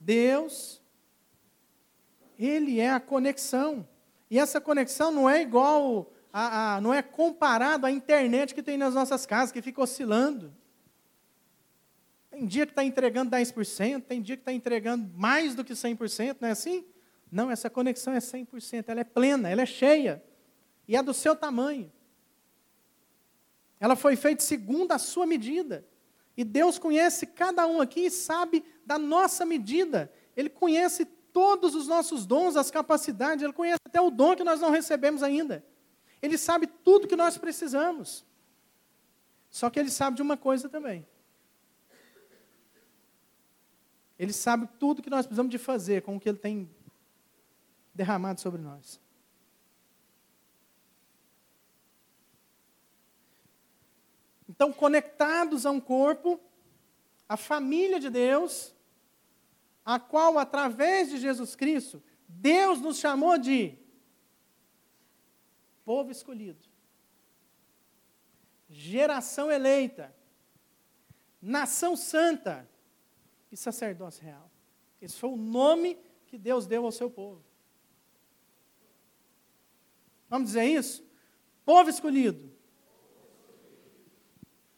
Deus, 0.00 0.82
Ele 2.36 2.80
é 2.80 2.90
a 2.90 2.98
conexão. 2.98 3.88
E 4.28 4.36
essa 4.36 4.60
conexão 4.60 5.12
não 5.12 5.30
é 5.30 5.40
igual, 5.40 6.12
a, 6.32 6.74
a, 6.74 6.80
não 6.80 6.92
é 6.92 7.02
comparado 7.02 7.86
à 7.86 7.90
internet 7.90 8.52
que 8.52 8.64
tem 8.64 8.76
nas 8.76 8.94
nossas 8.94 9.24
casas, 9.24 9.52
que 9.52 9.62
fica 9.62 9.80
oscilando. 9.80 10.52
Tem 12.32 12.44
dia 12.44 12.66
que 12.66 12.72
está 12.72 12.82
entregando 12.82 13.30
10%, 13.30 14.02
tem 14.02 14.20
dia 14.20 14.36
que 14.36 14.42
está 14.42 14.52
entregando 14.52 15.08
mais 15.14 15.54
do 15.54 15.64
que 15.64 15.72
100%, 15.72 16.38
não 16.40 16.48
é 16.48 16.50
assim? 16.50 16.84
Não, 17.30 17.48
essa 17.48 17.70
conexão 17.70 18.12
é 18.12 18.18
100%, 18.18 18.86
ela 18.88 19.00
é 19.00 19.04
plena, 19.04 19.48
ela 19.48 19.62
é 19.62 19.66
cheia. 19.66 20.20
E 20.88 20.96
é 20.96 21.02
do 21.02 21.14
seu 21.14 21.36
tamanho. 21.36 21.92
Ela 23.78 23.94
foi 23.94 24.16
feita 24.16 24.42
segundo 24.42 24.90
a 24.90 24.98
sua 24.98 25.26
medida. 25.26 25.86
E 26.36 26.44
Deus 26.44 26.78
conhece 26.78 27.26
cada 27.26 27.66
um 27.66 27.80
aqui 27.80 28.06
e 28.06 28.10
sabe 28.10 28.64
da 28.84 28.98
nossa 28.98 29.44
medida. 29.44 30.12
Ele 30.36 30.48
conhece 30.48 31.04
todos 31.04 31.74
os 31.74 31.86
nossos 31.86 32.26
dons, 32.26 32.56
as 32.56 32.70
capacidades, 32.70 33.42
Ele 33.42 33.52
conhece 33.52 33.80
até 33.84 34.00
o 34.00 34.10
dom 34.10 34.36
que 34.36 34.44
nós 34.44 34.60
não 34.60 34.70
recebemos 34.70 35.22
ainda. 35.22 35.64
Ele 36.22 36.38
sabe 36.38 36.66
tudo 36.66 37.08
que 37.08 37.16
nós 37.16 37.36
precisamos. 37.36 38.24
Só 39.50 39.70
que 39.70 39.78
Ele 39.78 39.90
sabe 39.90 40.16
de 40.16 40.22
uma 40.22 40.36
coisa 40.36 40.68
também. 40.68 41.06
Ele 44.18 44.32
sabe 44.32 44.68
tudo 44.78 45.02
que 45.02 45.10
nós 45.10 45.26
precisamos 45.26 45.50
de 45.50 45.58
fazer 45.58 46.02
com 46.02 46.16
o 46.16 46.20
que 46.20 46.28
Ele 46.28 46.38
tem 46.38 46.70
derramado 47.92 48.40
sobre 48.40 48.60
nós. 48.60 49.00
Então, 54.48 54.72
conectados 54.72 55.64
a 55.64 55.70
um 55.70 55.80
corpo, 55.80 56.40
a 57.28 57.36
família 57.36 57.98
de 57.98 58.10
Deus, 58.10 58.74
a 59.84 59.98
qual, 59.98 60.38
através 60.38 61.10
de 61.10 61.18
Jesus 61.18 61.56
Cristo, 61.56 62.02
Deus 62.28 62.80
nos 62.80 62.98
chamou 62.98 63.38
de 63.38 63.78
povo 65.84 66.10
escolhido, 66.10 66.66
geração 68.68 69.50
eleita, 69.50 70.14
nação 71.40 71.96
santa, 71.96 72.68
e 73.54 73.56
sacerdócio 73.56 74.24
real. 74.24 74.50
Esse 75.00 75.16
foi 75.16 75.30
o 75.30 75.36
nome 75.36 75.96
que 76.26 76.36
Deus 76.36 76.66
deu 76.66 76.84
ao 76.84 76.90
seu 76.90 77.08
povo. 77.08 77.42
Vamos 80.28 80.48
dizer 80.48 80.64
isso? 80.64 81.06
Povo 81.64 81.88
escolhido. 81.88 82.52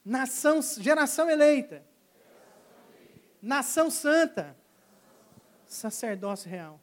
Nação, 0.06 0.62
geração 0.62 1.28
eleita. 1.28 1.84
Nação 3.42 3.90
santa. 3.90 4.56
Sacerdócio 5.66 6.48
real. 6.48 6.80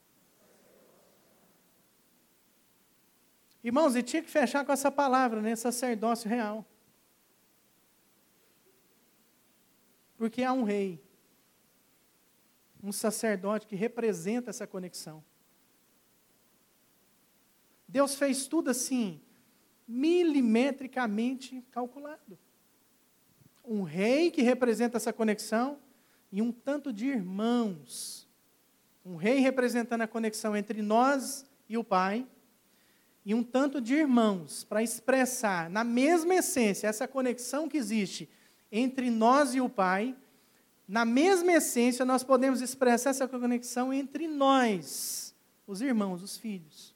Irmãos, 3.64 3.96
e 3.96 4.04
tinha 4.04 4.22
que 4.22 4.30
fechar 4.30 4.66
com 4.66 4.74
essa 4.74 4.92
palavra, 4.92 5.42
né? 5.42 5.56
Sacerdócio 5.56 6.30
real. 6.30 6.66
Porque 10.18 10.44
há 10.44 10.52
um 10.52 10.64
rei 10.64 11.02
um 12.84 12.92
sacerdote 12.92 13.66
que 13.66 13.78
representa 13.78 14.50
essa 14.50 14.68
conexão. 14.68 15.24
Deus 17.88 18.16
fez 18.16 18.46
tudo 18.46 18.70
assim, 18.70 19.22
milimetricamente 19.88 21.62
calculado. 21.72 22.38
Um 23.64 23.84
rei 23.84 24.30
que 24.30 24.42
representa 24.42 24.98
essa 24.98 25.14
conexão 25.14 25.78
e 26.32 26.42
um 26.42 26.52
tanto 26.52 26.92
de 26.92 27.08
irmãos. 27.08 28.28
Um 29.06 29.16
rei 29.16 29.40
representando 29.40 30.02
a 30.02 30.08
conexão 30.08 30.56
entre 30.56 30.82
nós 30.82 31.46
e 31.70 31.78
o 31.78 31.84
Pai, 31.84 32.28
e 33.26 33.34
um 33.34 33.42
tanto 33.42 33.80
de 33.80 33.94
irmãos 33.94 34.66
para 34.66 34.84
expressar 34.84 35.70
na 35.70 35.84
mesma 35.84 36.36
essência 36.36 36.88
essa 36.88 37.08
conexão 37.08 37.70
que 37.70 37.78
existe 37.78 38.30
entre 38.70 39.10
nós 39.10 39.56
e 39.56 39.62
o 39.62 39.70
Pai 39.70 40.16
na 40.88 41.06
mesma 41.06 41.54
essência, 41.54 42.04
nós 42.04 42.24
podemos 42.24 42.62
expressar 42.62 43.12
essa 43.12 43.28
conexão 43.28 43.94
entre 43.94 44.28
nós, 44.28 45.34
os 45.66 45.82
irmãos, 45.82 46.22
os 46.22 46.38
filhos. 46.38 46.94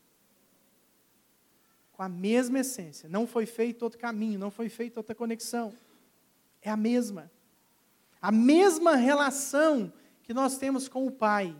Com 1.93 2.03
a 2.03 2.09
mesma 2.09 2.59
essência. 2.59 3.07
Não 3.09 3.25
foi 3.25 3.45
feito 3.45 3.83
outro 3.83 3.97
caminho, 3.97 4.37
não 4.37 4.51
foi 4.51 4.69
feita 4.69 4.99
outra 4.99 5.15
conexão. 5.15 5.73
É 6.67 6.69
a 6.69 6.75
mesma. 6.75 7.31
A 8.21 8.29
mesma 8.29 8.95
relação 8.95 9.93
que 10.21 10.33
nós 10.33 10.57
temos 10.57 10.89
com 10.89 11.07
o 11.07 11.11
Pai. 11.11 11.55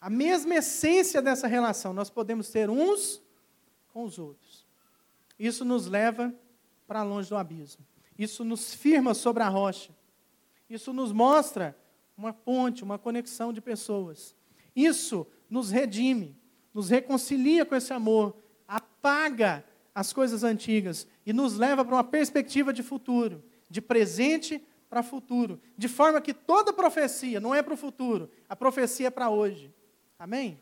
A 0.00 0.08
mesma 0.08 0.54
essência 0.54 1.20
dessa 1.20 1.48
relação 1.48 1.92
nós 1.92 2.08
podemos 2.08 2.48
ter 2.48 2.70
uns 2.70 3.20
com 3.92 4.04
os 4.04 4.20
outros. 4.20 4.64
Isso 5.36 5.64
nos 5.64 5.88
leva 5.88 6.32
para 6.86 7.02
longe 7.02 7.28
do 7.28 7.36
abismo. 7.36 7.84
Isso 8.16 8.44
nos 8.44 8.72
firma 8.72 9.12
sobre 9.12 9.42
a 9.42 9.48
rocha. 9.48 9.90
Isso 10.70 10.92
nos 10.92 11.10
mostra 11.10 11.76
uma 12.16 12.32
ponte, 12.32 12.84
uma 12.84 13.00
conexão 13.00 13.52
de 13.52 13.60
pessoas. 13.60 14.36
Isso 14.76 15.26
nos 15.50 15.72
redime, 15.72 16.36
nos 16.72 16.88
reconcilia 16.88 17.66
com 17.66 17.74
esse 17.74 17.92
amor, 17.92 18.36
apaga 18.68 19.64
as 19.94 20.12
coisas 20.12 20.42
antigas 20.42 21.06
e 21.24 21.32
nos 21.32 21.56
leva 21.56 21.84
para 21.84 21.96
uma 21.96 22.04
perspectiva 22.04 22.72
de 22.72 22.82
futuro, 22.82 23.42
de 23.68 23.80
presente 23.80 24.64
para 24.88 25.02
futuro, 25.02 25.60
de 25.76 25.88
forma 25.88 26.20
que 26.20 26.34
toda 26.34 26.72
profecia 26.72 27.40
não 27.40 27.54
é 27.54 27.62
para 27.62 27.74
o 27.74 27.76
futuro, 27.76 28.30
a 28.48 28.56
profecia 28.56 29.08
é 29.08 29.10
para 29.10 29.30
hoje. 29.30 29.72
Amém? 30.18 30.60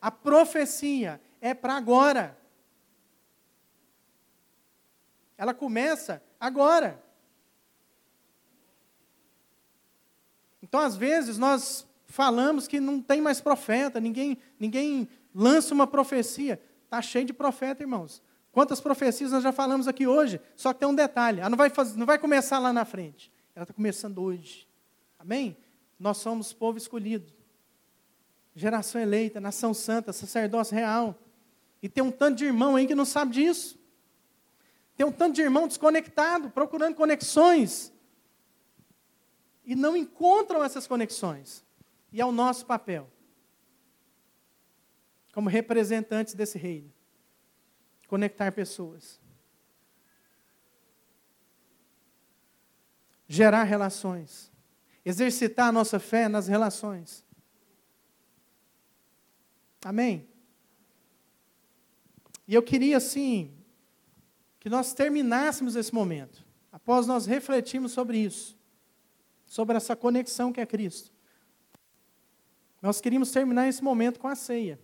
A 0.00 0.10
profecia 0.10 1.20
é 1.40 1.54
para 1.54 1.74
agora. 1.74 2.38
Ela 5.36 5.54
começa 5.54 6.22
agora. 6.38 7.02
Então, 10.62 10.80
às 10.80 10.96
vezes, 10.96 11.38
nós 11.38 11.86
falamos 12.06 12.66
que 12.66 12.80
não 12.80 13.00
tem 13.00 13.20
mais 13.20 13.40
profeta, 13.40 14.00
ninguém, 14.00 14.38
ninguém 14.58 15.08
lança 15.34 15.72
uma 15.72 15.86
profecia. 15.86 16.60
Está 16.84 17.00
cheio 17.00 17.24
de 17.24 17.32
profeta, 17.32 17.82
irmãos. 17.82 18.22
Quantas 18.52 18.80
profecias 18.80 19.30
nós 19.30 19.42
já 19.42 19.52
falamos 19.52 19.86
aqui 19.86 20.06
hoje? 20.06 20.40
Só 20.56 20.72
que 20.72 20.80
tem 20.80 20.88
um 20.88 20.94
detalhe: 20.94 21.40
ela 21.40 21.50
não 21.50 21.56
vai, 21.56 21.70
fazer, 21.70 21.96
não 21.98 22.06
vai 22.06 22.18
começar 22.18 22.58
lá 22.58 22.72
na 22.72 22.84
frente, 22.84 23.32
ela 23.54 23.64
está 23.64 23.74
começando 23.74 24.18
hoje. 24.18 24.66
Amém? 25.18 25.56
Nós 25.98 26.18
somos 26.18 26.52
povo 26.52 26.78
escolhido, 26.78 27.32
geração 28.54 29.00
eleita, 29.00 29.40
nação 29.40 29.74
santa, 29.74 30.12
sacerdócio 30.12 30.74
real. 30.74 31.18
E 31.82 31.88
tem 31.88 32.02
um 32.02 32.10
tanto 32.10 32.38
de 32.38 32.44
irmão 32.44 32.76
aí 32.76 32.86
que 32.86 32.94
não 32.94 33.04
sabe 33.04 33.32
disso. 33.32 33.78
Tem 34.96 35.06
um 35.06 35.12
tanto 35.12 35.36
de 35.36 35.42
irmão 35.42 35.68
desconectado, 35.68 36.50
procurando 36.50 36.96
conexões. 36.96 37.92
E 39.64 39.76
não 39.76 39.96
encontram 39.96 40.64
essas 40.64 40.86
conexões. 40.88 41.64
E 42.12 42.20
é 42.20 42.26
o 42.26 42.32
nosso 42.32 42.64
papel, 42.64 43.08
como 45.32 45.48
representantes 45.48 46.34
desse 46.34 46.58
reino, 46.58 46.90
conectar 48.08 48.50
pessoas. 48.50 49.20
Gerar 53.28 53.62
relações. 53.62 54.50
Exercitar 55.04 55.68
a 55.68 55.72
nossa 55.72 56.00
fé 56.00 56.28
nas 56.28 56.48
relações. 56.48 57.24
Amém? 59.84 60.26
E 62.48 62.54
eu 62.54 62.62
queria, 62.62 62.96
assim, 62.96 63.54
que 64.58 64.70
nós 64.70 64.94
terminássemos 64.94 65.76
esse 65.76 65.94
momento, 65.94 66.44
após 66.72 67.06
nós 67.06 67.26
refletirmos 67.26 67.92
sobre 67.92 68.18
isso, 68.18 68.58
sobre 69.46 69.76
essa 69.76 69.94
conexão 69.94 70.52
que 70.52 70.60
é 70.60 70.66
Cristo. 70.66 71.12
Nós 72.80 73.00
queríamos 73.00 73.30
terminar 73.30 73.68
esse 73.68 73.84
momento 73.84 74.18
com 74.18 74.28
a 74.28 74.34
ceia. 74.34 74.80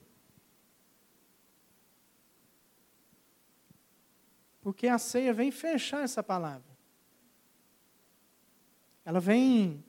Porque 4.65 4.89
a 4.89 4.99
ceia 4.99 5.33
vem 5.33 5.53
fechar 5.53 6.03
essa 6.03 6.25
palavra. 6.25 6.75
Ela 9.05 9.21
vem 9.21 9.85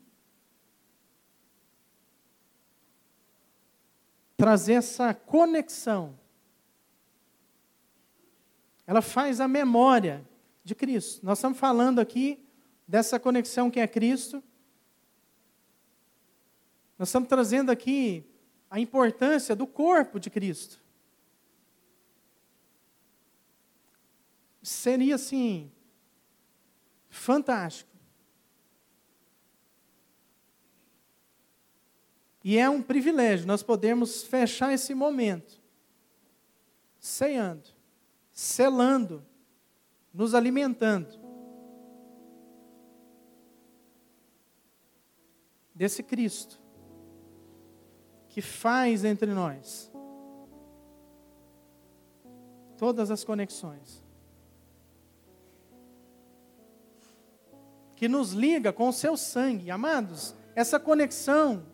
trazer 4.37 4.73
essa 4.73 5.15
conexão 5.15 6.15
ela 8.87 9.01
faz 9.01 9.39
a 9.39 9.47
memória 9.47 10.23
de 10.63 10.75
Cristo. 10.75 11.25
Nós 11.25 11.39
estamos 11.39 11.57
falando 11.57 11.99
aqui 11.99 12.43
dessa 12.87 13.19
conexão 13.19 13.71
que 13.71 13.79
é 13.79 13.87
Cristo. 13.87 14.43
Nós 16.97 17.09
estamos 17.09 17.27
trazendo 17.27 17.71
aqui 17.71 18.23
a 18.69 18.79
importância 18.79 19.55
do 19.55 19.65
corpo 19.65 20.19
de 20.19 20.29
Cristo. 20.29 20.79
Seria 24.65 25.13
assim 25.13 25.71
fantástico. 27.07 27.91
E 32.43 32.57
é 32.57 32.67
um 32.67 32.81
privilégio 32.81 33.45
nós 33.45 33.61
podemos 33.61 34.23
fechar 34.23 34.73
esse 34.73 34.93
momento 34.95 35.61
ceando 36.99 37.75
selando, 38.31 39.25
nos 40.13 40.33
alimentando 40.33 41.17
desse 45.73 46.03
Cristo 46.03 46.59
que 48.27 48.41
faz 48.41 49.05
entre 49.05 49.31
nós 49.31 49.89
todas 52.77 53.09
as 53.09 53.23
conexões. 53.23 54.04
Que 57.95 58.07
nos 58.07 58.31
liga 58.31 58.73
com 58.73 58.89
o 58.89 58.93
seu 58.93 59.15
sangue. 59.15 59.71
Amados, 59.71 60.35
essa 60.55 60.79
conexão 60.79 61.65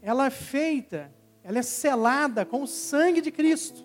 ela 0.00 0.26
é 0.26 0.30
feita 0.30 1.12
ela 1.44 1.58
é 1.58 1.62
selada 1.62 2.44
com 2.44 2.62
o 2.62 2.66
sangue 2.66 3.20
de 3.20 3.30
Cristo. 3.30 3.84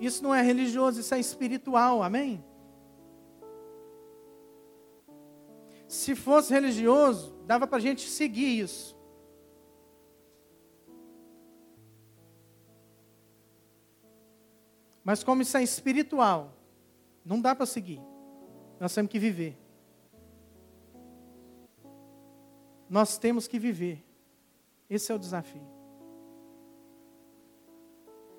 Isso 0.00 0.22
não 0.22 0.34
é 0.34 0.42
religioso, 0.42 1.00
isso 1.00 1.14
é 1.14 1.20
espiritual, 1.20 2.02
amém? 2.02 2.44
Se 5.86 6.14
fosse 6.14 6.52
religioso, 6.52 7.34
dava 7.46 7.66
para 7.66 7.78
a 7.78 7.80
gente 7.80 8.08
seguir 8.08 8.60
isso. 8.60 8.95
Mas 15.06 15.22
como 15.22 15.40
isso 15.40 15.56
é 15.56 15.62
espiritual, 15.62 16.52
não 17.24 17.40
dá 17.40 17.54
para 17.54 17.64
seguir. 17.64 18.02
Nós 18.80 18.92
temos 18.92 19.08
que 19.08 19.20
viver. 19.20 19.56
Nós 22.90 23.16
temos 23.16 23.46
que 23.46 23.56
viver. 23.56 24.04
Esse 24.90 25.12
é 25.12 25.14
o 25.14 25.18
desafio. 25.18 25.62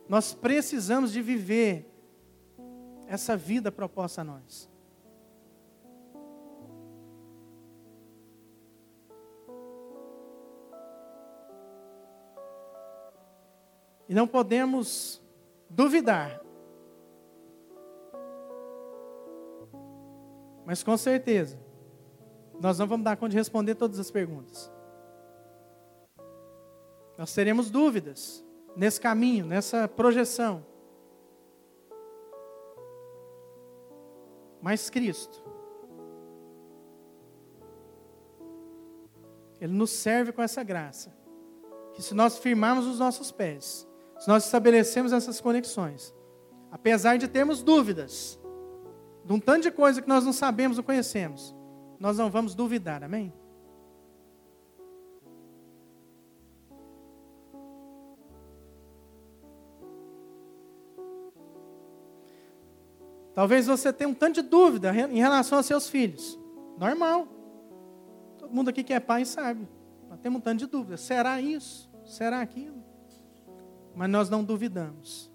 Nós 0.09 0.34
precisamos 0.34 1.13
de 1.13 1.22
viver 1.22 1.89
essa 3.07 3.38
vida 3.38 3.72
proposta 3.72 4.20
a 4.20 4.26
nós. 4.26 4.70
E 14.09 14.13
não 14.13 14.28
podemos 14.28 15.22
duvidar. 15.70 16.45
Mas 20.68 20.84
com 20.84 20.97
certeza, 20.97 21.57
nós 22.59 22.78
não 22.78 22.86
vamos 22.86 23.05
dar 23.05 23.15
conta 23.15 23.30
de 23.30 23.38
responder 23.38 23.76
todas 23.76 23.97
as 23.99 24.11
perguntas. 24.11 24.70
Nós 27.18 27.34
teremos 27.34 27.70
dúvidas 27.72 28.43
nesse 28.76 28.99
caminho, 28.99 29.45
nessa 29.45 29.88
projeção. 29.88 30.65
Mas 34.61 34.89
Cristo, 34.89 35.41
Ele 39.61 39.72
nos 39.72 39.91
serve 39.91 40.34
com 40.34 40.41
essa 40.41 40.63
graça. 40.63 41.15
Que 41.93 42.01
se 42.01 42.13
nós 42.13 42.39
firmarmos 42.39 42.86
os 42.86 42.99
nossos 42.99 43.32
pés, 43.32 43.88
se 44.20 44.28
nós 44.28 44.43
estabelecemos 44.43 45.13
essas 45.13 45.39
conexões, 45.39 46.13
apesar 46.70 47.18
de 47.18 47.30
termos 47.30 47.63
dúvidas, 47.63 48.38
de 49.28 49.34
um 49.34 49.39
tanto 49.41 49.63
de 49.63 49.71
coisa 49.71 50.01
que 50.01 50.07
nós 50.07 50.23
não 50.23 50.32
sabemos 50.32 50.78
ou 50.78 50.84
conhecemos, 50.86 51.53
nós 51.99 52.17
não 52.17 52.32
vamos 52.32 52.55
duvidar, 52.55 53.03
amém? 53.03 53.34
Talvez 63.34 63.67
você 63.67 63.91
tenha 63.91 64.09
um 64.09 64.13
tanto 64.13 64.41
de 64.41 64.49
dúvida 64.49 64.95
em 64.95 65.19
relação 65.19 65.57
aos 65.57 65.65
seus 65.67 65.89
filhos. 65.89 66.39
Normal. 66.78 67.28
Todo 68.39 68.53
mundo 68.53 68.69
aqui 68.69 68.82
que 68.82 68.93
é 68.93 68.99
pai 68.99 69.25
sabe. 69.25 69.67
Nós 70.09 70.21
temos 70.21 70.39
um 70.39 70.41
tanto 70.41 70.59
de 70.59 70.67
dúvida. 70.67 70.95
Será 70.95 71.41
isso? 71.41 71.91
Será 72.05 72.39
aquilo? 72.39 72.82
Mas 73.93 74.09
nós 74.09 74.30
não 74.30 74.41
duvidamos. 74.41 75.30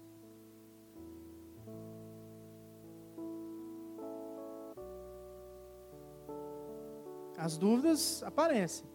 As 7.37 7.57
dúvidas 7.57 8.23
aparecem. 8.23 8.87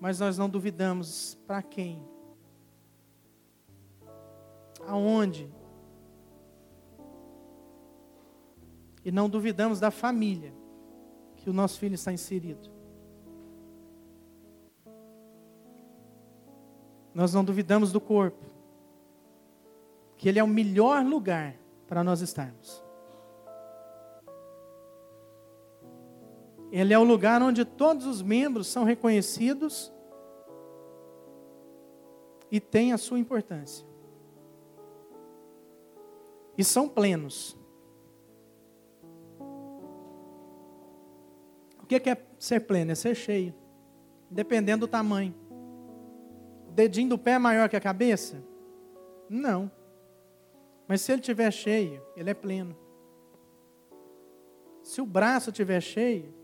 Mas 0.00 0.20
nós 0.20 0.38
não 0.38 0.48
duvidamos 0.48 1.36
para 1.46 1.62
quem? 1.62 2.02
Aonde? 4.86 5.52
E 9.04 9.10
não 9.10 9.28
duvidamos 9.28 9.80
da 9.80 9.90
família 9.90 10.52
que 11.36 11.50
o 11.50 11.52
nosso 11.52 11.78
filho 11.78 11.94
está 11.94 12.12
inserido. 12.12 12.70
Nós 17.12 17.34
não 17.34 17.44
duvidamos 17.44 17.90
do 17.90 18.00
corpo, 18.00 18.44
que 20.16 20.28
ele 20.28 20.38
é 20.38 20.44
o 20.44 20.48
melhor 20.48 21.04
lugar 21.04 21.56
para 21.86 22.04
nós 22.04 22.20
estarmos. 22.20 22.84
Ele 26.70 26.92
é 26.92 26.98
o 26.98 27.04
lugar 27.04 27.42
onde 27.42 27.64
todos 27.64 28.06
os 28.06 28.20
membros 28.20 28.66
são 28.66 28.84
reconhecidos 28.84 29.92
e 32.50 32.60
têm 32.60 32.92
a 32.92 32.98
sua 32.98 33.18
importância. 33.18 33.86
E 36.56 36.64
são 36.64 36.88
plenos. 36.88 37.56
O 41.82 41.86
que 41.86 42.10
é 42.10 42.16
ser 42.38 42.60
pleno? 42.60 42.92
É 42.92 42.94
ser 42.94 43.14
cheio, 43.14 43.54
dependendo 44.30 44.86
do 44.86 44.90
tamanho. 44.90 45.34
O 46.68 46.72
dedinho 46.72 47.10
do 47.10 47.18
pé 47.18 47.32
é 47.32 47.38
maior 47.38 47.68
que 47.68 47.76
a 47.76 47.80
cabeça? 47.80 48.42
Não. 49.28 49.70
Mas 50.86 51.00
se 51.00 51.12
ele 51.12 51.20
estiver 51.20 51.50
cheio, 51.50 52.02
ele 52.16 52.28
é 52.30 52.34
pleno. 52.34 52.76
Se 54.82 55.00
o 55.00 55.06
braço 55.06 55.50
estiver 55.50 55.80
cheio, 55.80 56.34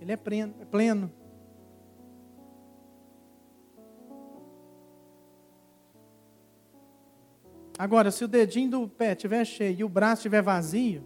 ele 0.00 0.12
é 0.12 0.16
pleno. 0.16 0.54
É 0.60 0.64
pleno. 0.64 1.10
Agora, 7.78 8.10
se 8.10 8.24
o 8.24 8.28
dedinho 8.28 8.70
do 8.70 8.88
pé 8.88 9.12
estiver 9.12 9.44
cheio 9.44 9.80
e 9.80 9.84
o 9.84 9.88
braço 9.88 10.20
estiver 10.20 10.42
vazio, 10.42 11.04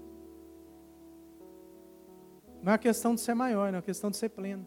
não 2.62 2.72
é 2.72 2.78
questão 2.78 3.14
de 3.14 3.20
ser 3.20 3.34
maior, 3.34 3.68
é 3.68 3.76
uma 3.76 3.82
questão 3.82 4.10
de 4.10 4.16
ser 4.16 4.28
pleno. 4.28 4.66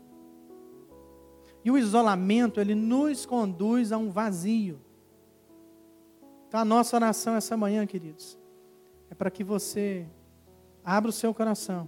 E 1.63 1.71
o 1.71 1.77
isolamento, 1.77 2.59
ele 2.59 2.75
nos 2.75 3.25
conduz 3.25 3.93
a 3.93 3.97
um 3.97 4.09
vazio. 4.09 4.81
Então, 6.47 6.59
a 6.59 6.65
nossa 6.65 6.97
oração 6.97 7.35
essa 7.35 7.55
manhã, 7.55 7.85
queridos, 7.87 8.37
é 9.09 9.15
para 9.15 9.31
que 9.31 9.43
você 9.43 10.05
abra 10.83 11.09
o 11.09 11.13
seu 11.13 11.33
coração 11.33 11.87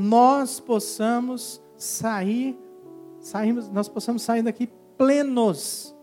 nós 0.00 0.58
possamos 0.58 1.62
sair, 1.76 2.58
sairmos, 3.20 3.68
nós 3.68 3.88
possamos 3.88 4.22
sair 4.22 4.42
daqui 4.42 4.66
plenos. 4.96 5.94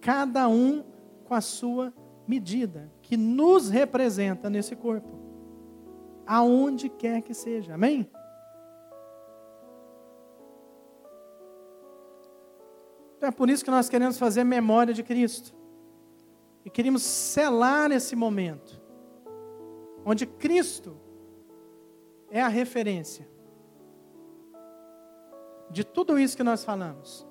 Cada 0.00 0.48
um 0.48 0.84
com 1.24 1.34
a 1.34 1.40
sua 1.40 1.92
medida, 2.26 2.90
que 3.02 3.16
nos 3.16 3.68
representa 3.68 4.48
nesse 4.48 4.76
corpo. 4.76 5.08
Aonde 6.24 6.88
quer 6.88 7.22
que 7.22 7.34
seja. 7.34 7.74
Amém? 7.74 8.08
Então 13.16 13.28
é 13.28 13.32
por 13.32 13.50
isso 13.50 13.64
que 13.64 13.70
nós 13.70 13.88
queremos 13.88 14.18
fazer 14.18 14.44
memória 14.44 14.94
de 14.94 15.02
Cristo. 15.02 15.52
E 16.64 16.70
queremos 16.70 17.02
selar 17.02 17.90
esse 17.90 18.14
momento. 18.14 18.80
Onde 20.04 20.26
Cristo 20.26 20.96
é 22.30 22.40
a 22.40 22.48
referência 22.48 23.28
de 25.70 25.84
tudo 25.84 26.18
isso 26.18 26.36
que 26.36 26.42
nós 26.42 26.64
falamos. 26.64 27.26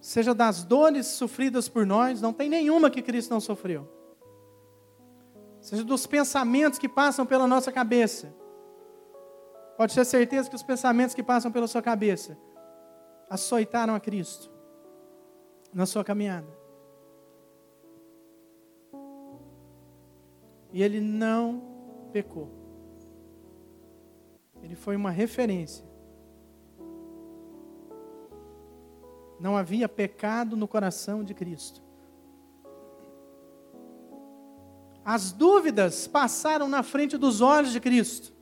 Seja 0.00 0.34
das 0.34 0.64
dores 0.64 1.06
sofridas 1.06 1.68
por 1.68 1.86
nós, 1.86 2.20
não 2.20 2.32
tem 2.32 2.48
nenhuma 2.48 2.90
que 2.90 3.00
Cristo 3.00 3.30
não 3.30 3.40
sofreu. 3.40 3.88
Seja 5.60 5.84
dos 5.84 6.06
pensamentos 6.06 6.78
que 6.78 6.88
passam 6.88 7.24
pela 7.24 7.46
nossa 7.46 7.70
cabeça. 7.70 8.34
Pode 9.76 9.94
ter 9.94 10.04
certeza 10.04 10.50
que 10.50 10.56
os 10.56 10.62
pensamentos 10.62 11.14
que 11.14 11.22
passam 11.22 11.52
pela 11.52 11.68
sua 11.68 11.80
cabeça 11.80 12.36
açoitaram 13.30 13.94
a 13.94 14.00
Cristo 14.00 14.50
na 15.72 15.86
sua 15.86 16.04
caminhada. 16.04 16.61
E 20.72 20.82
ele 20.82 21.00
não 21.00 21.62
pecou. 22.12 22.48
Ele 24.62 24.74
foi 24.74 24.96
uma 24.96 25.10
referência. 25.10 25.84
Não 29.38 29.56
havia 29.56 29.88
pecado 29.88 30.56
no 30.56 30.68
coração 30.68 31.24
de 31.24 31.34
Cristo. 31.34 31.82
As 35.04 35.32
dúvidas 35.32 36.06
passaram 36.06 36.68
na 36.68 36.82
frente 36.82 37.18
dos 37.18 37.40
olhos 37.40 37.72
de 37.72 37.80
Cristo. 37.80 38.32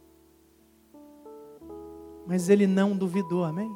Mas 2.26 2.49
ele 2.49 2.66
não 2.66 2.97
duvidou, 2.97 3.45
amém? 3.45 3.74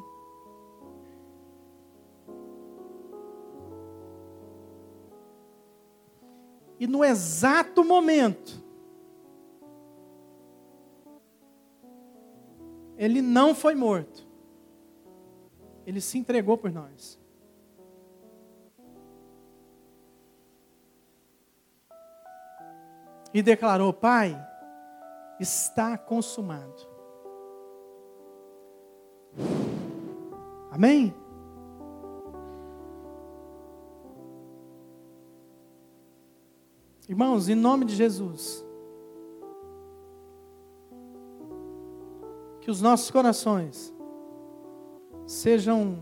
E 6.79 6.87
no 6.87 7.03
exato 7.03 7.83
momento, 7.83 8.63
ele 12.97 13.21
não 13.21 13.55
foi 13.55 13.75
morto. 13.75 14.25
Ele 15.85 16.01
se 16.01 16.17
entregou 16.17 16.57
por 16.57 16.71
nós. 16.71 17.19
E 23.33 23.41
declarou: 23.41 23.93
Pai, 23.93 24.35
está 25.39 25.97
consumado. 25.97 26.95
Amém? 30.71 31.13
Irmãos, 37.07 37.47
em 37.47 37.55
nome 37.55 37.85
de 37.85 37.95
Jesus, 37.95 38.65
que 42.61 42.71
os 42.71 42.81
nossos 42.81 43.11
corações 43.11 43.93
sejam 45.27 45.99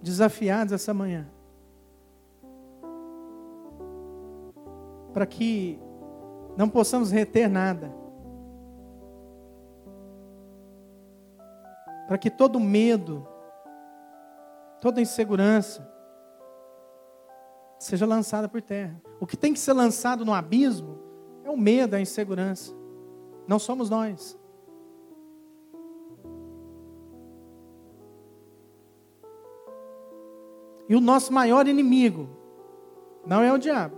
desafiados 0.00 0.72
essa 0.72 0.94
manhã, 0.94 1.28
para 5.12 5.26
que 5.26 5.80
não 6.56 6.68
possamos 6.68 7.10
reter 7.10 7.50
nada, 7.50 7.92
para 12.06 12.16
que 12.16 12.30
todo 12.30 12.60
medo, 12.60 13.26
toda 14.80 15.00
insegurança, 15.00 15.89
seja 17.80 18.04
lançada 18.06 18.48
por 18.48 18.60
terra. 18.60 19.00
O 19.18 19.26
que 19.26 19.36
tem 19.36 19.52
que 19.52 19.58
ser 19.58 19.72
lançado 19.72 20.24
no 20.24 20.34
abismo 20.34 20.98
é 21.42 21.50
o 21.50 21.56
medo, 21.56 21.94
a 21.94 22.00
insegurança. 22.00 22.74
Não 23.48 23.58
somos 23.58 23.88
nós. 23.88 24.38
E 30.88 30.94
o 30.94 31.00
nosso 31.00 31.32
maior 31.32 31.66
inimigo 31.66 32.28
não 33.24 33.42
é 33.42 33.52
o 33.52 33.58
diabo, 33.58 33.96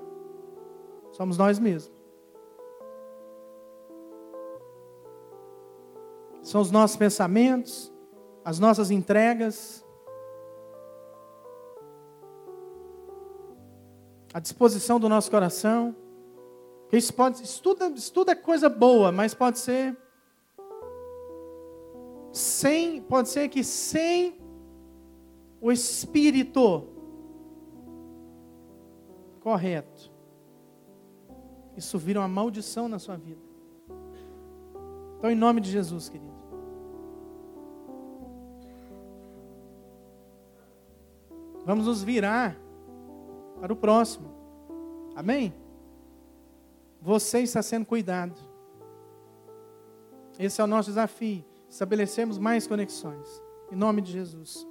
somos 1.11 1.39
nós 1.39 1.59
mesmos. 1.59 1.91
São 6.43 6.61
os 6.61 6.71
nossos 6.71 6.97
pensamentos, 6.97 7.93
as 8.45 8.59
nossas 8.59 8.91
entregas, 8.91 9.82
a 14.33 14.41
disposição 14.41 14.99
do 14.99 15.09
nosso 15.09 15.31
coração. 15.31 15.95
Isso 16.93 17.13
pode, 17.15 17.43
estuda 17.43 18.33
é 18.33 18.35
coisa 18.35 18.69
boa, 18.69 19.11
mas 19.11 19.33
pode 19.33 19.59
ser 19.59 19.97
sem, 22.31 23.01
pode 23.03 23.29
ser 23.29 23.49
que 23.49 23.63
sem 23.65 24.39
o 25.61 25.71
espírito 25.71 26.89
correto, 29.41 30.11
isso 31.77 31.99
vira 31.99 32.21
uma 32.21 32.29
maldição 32.29 32.89
na 32.89 32.99
sua 32.99 33.17
vida. 33.17 33.41
Então, 35.19 35.31
em 35.31 35.35
nome 35.35 35.61
de 35.61 35.71
Jesus, 35.71 36.09
querido. 36.09 36.33
Vamos 41.65 41.87
nos 41.87 42.03
virar 42.03 42.62
para 43.63 43.73
o 43.73 43.77
próximo. 43.77 44.29
Amém? 45.15 45.55
Você 47.01 47.43
está 47.43 47.63
sendo 47.63 47.87
cuidado. 47.87 48.35
Esse 50.37 50.61
é 50.61 50.65
o 50.65 50.67
nosso 50.67 50.89
desafio. 50.89 51.45
Estabelecemos 51.69 52.39
mais 52.39 52.67
conexões. 52.67 53.29
Em 53.71 53.77
nome 53.77 54.03
de 54.03 54.11
Jesus. 54.11 54.67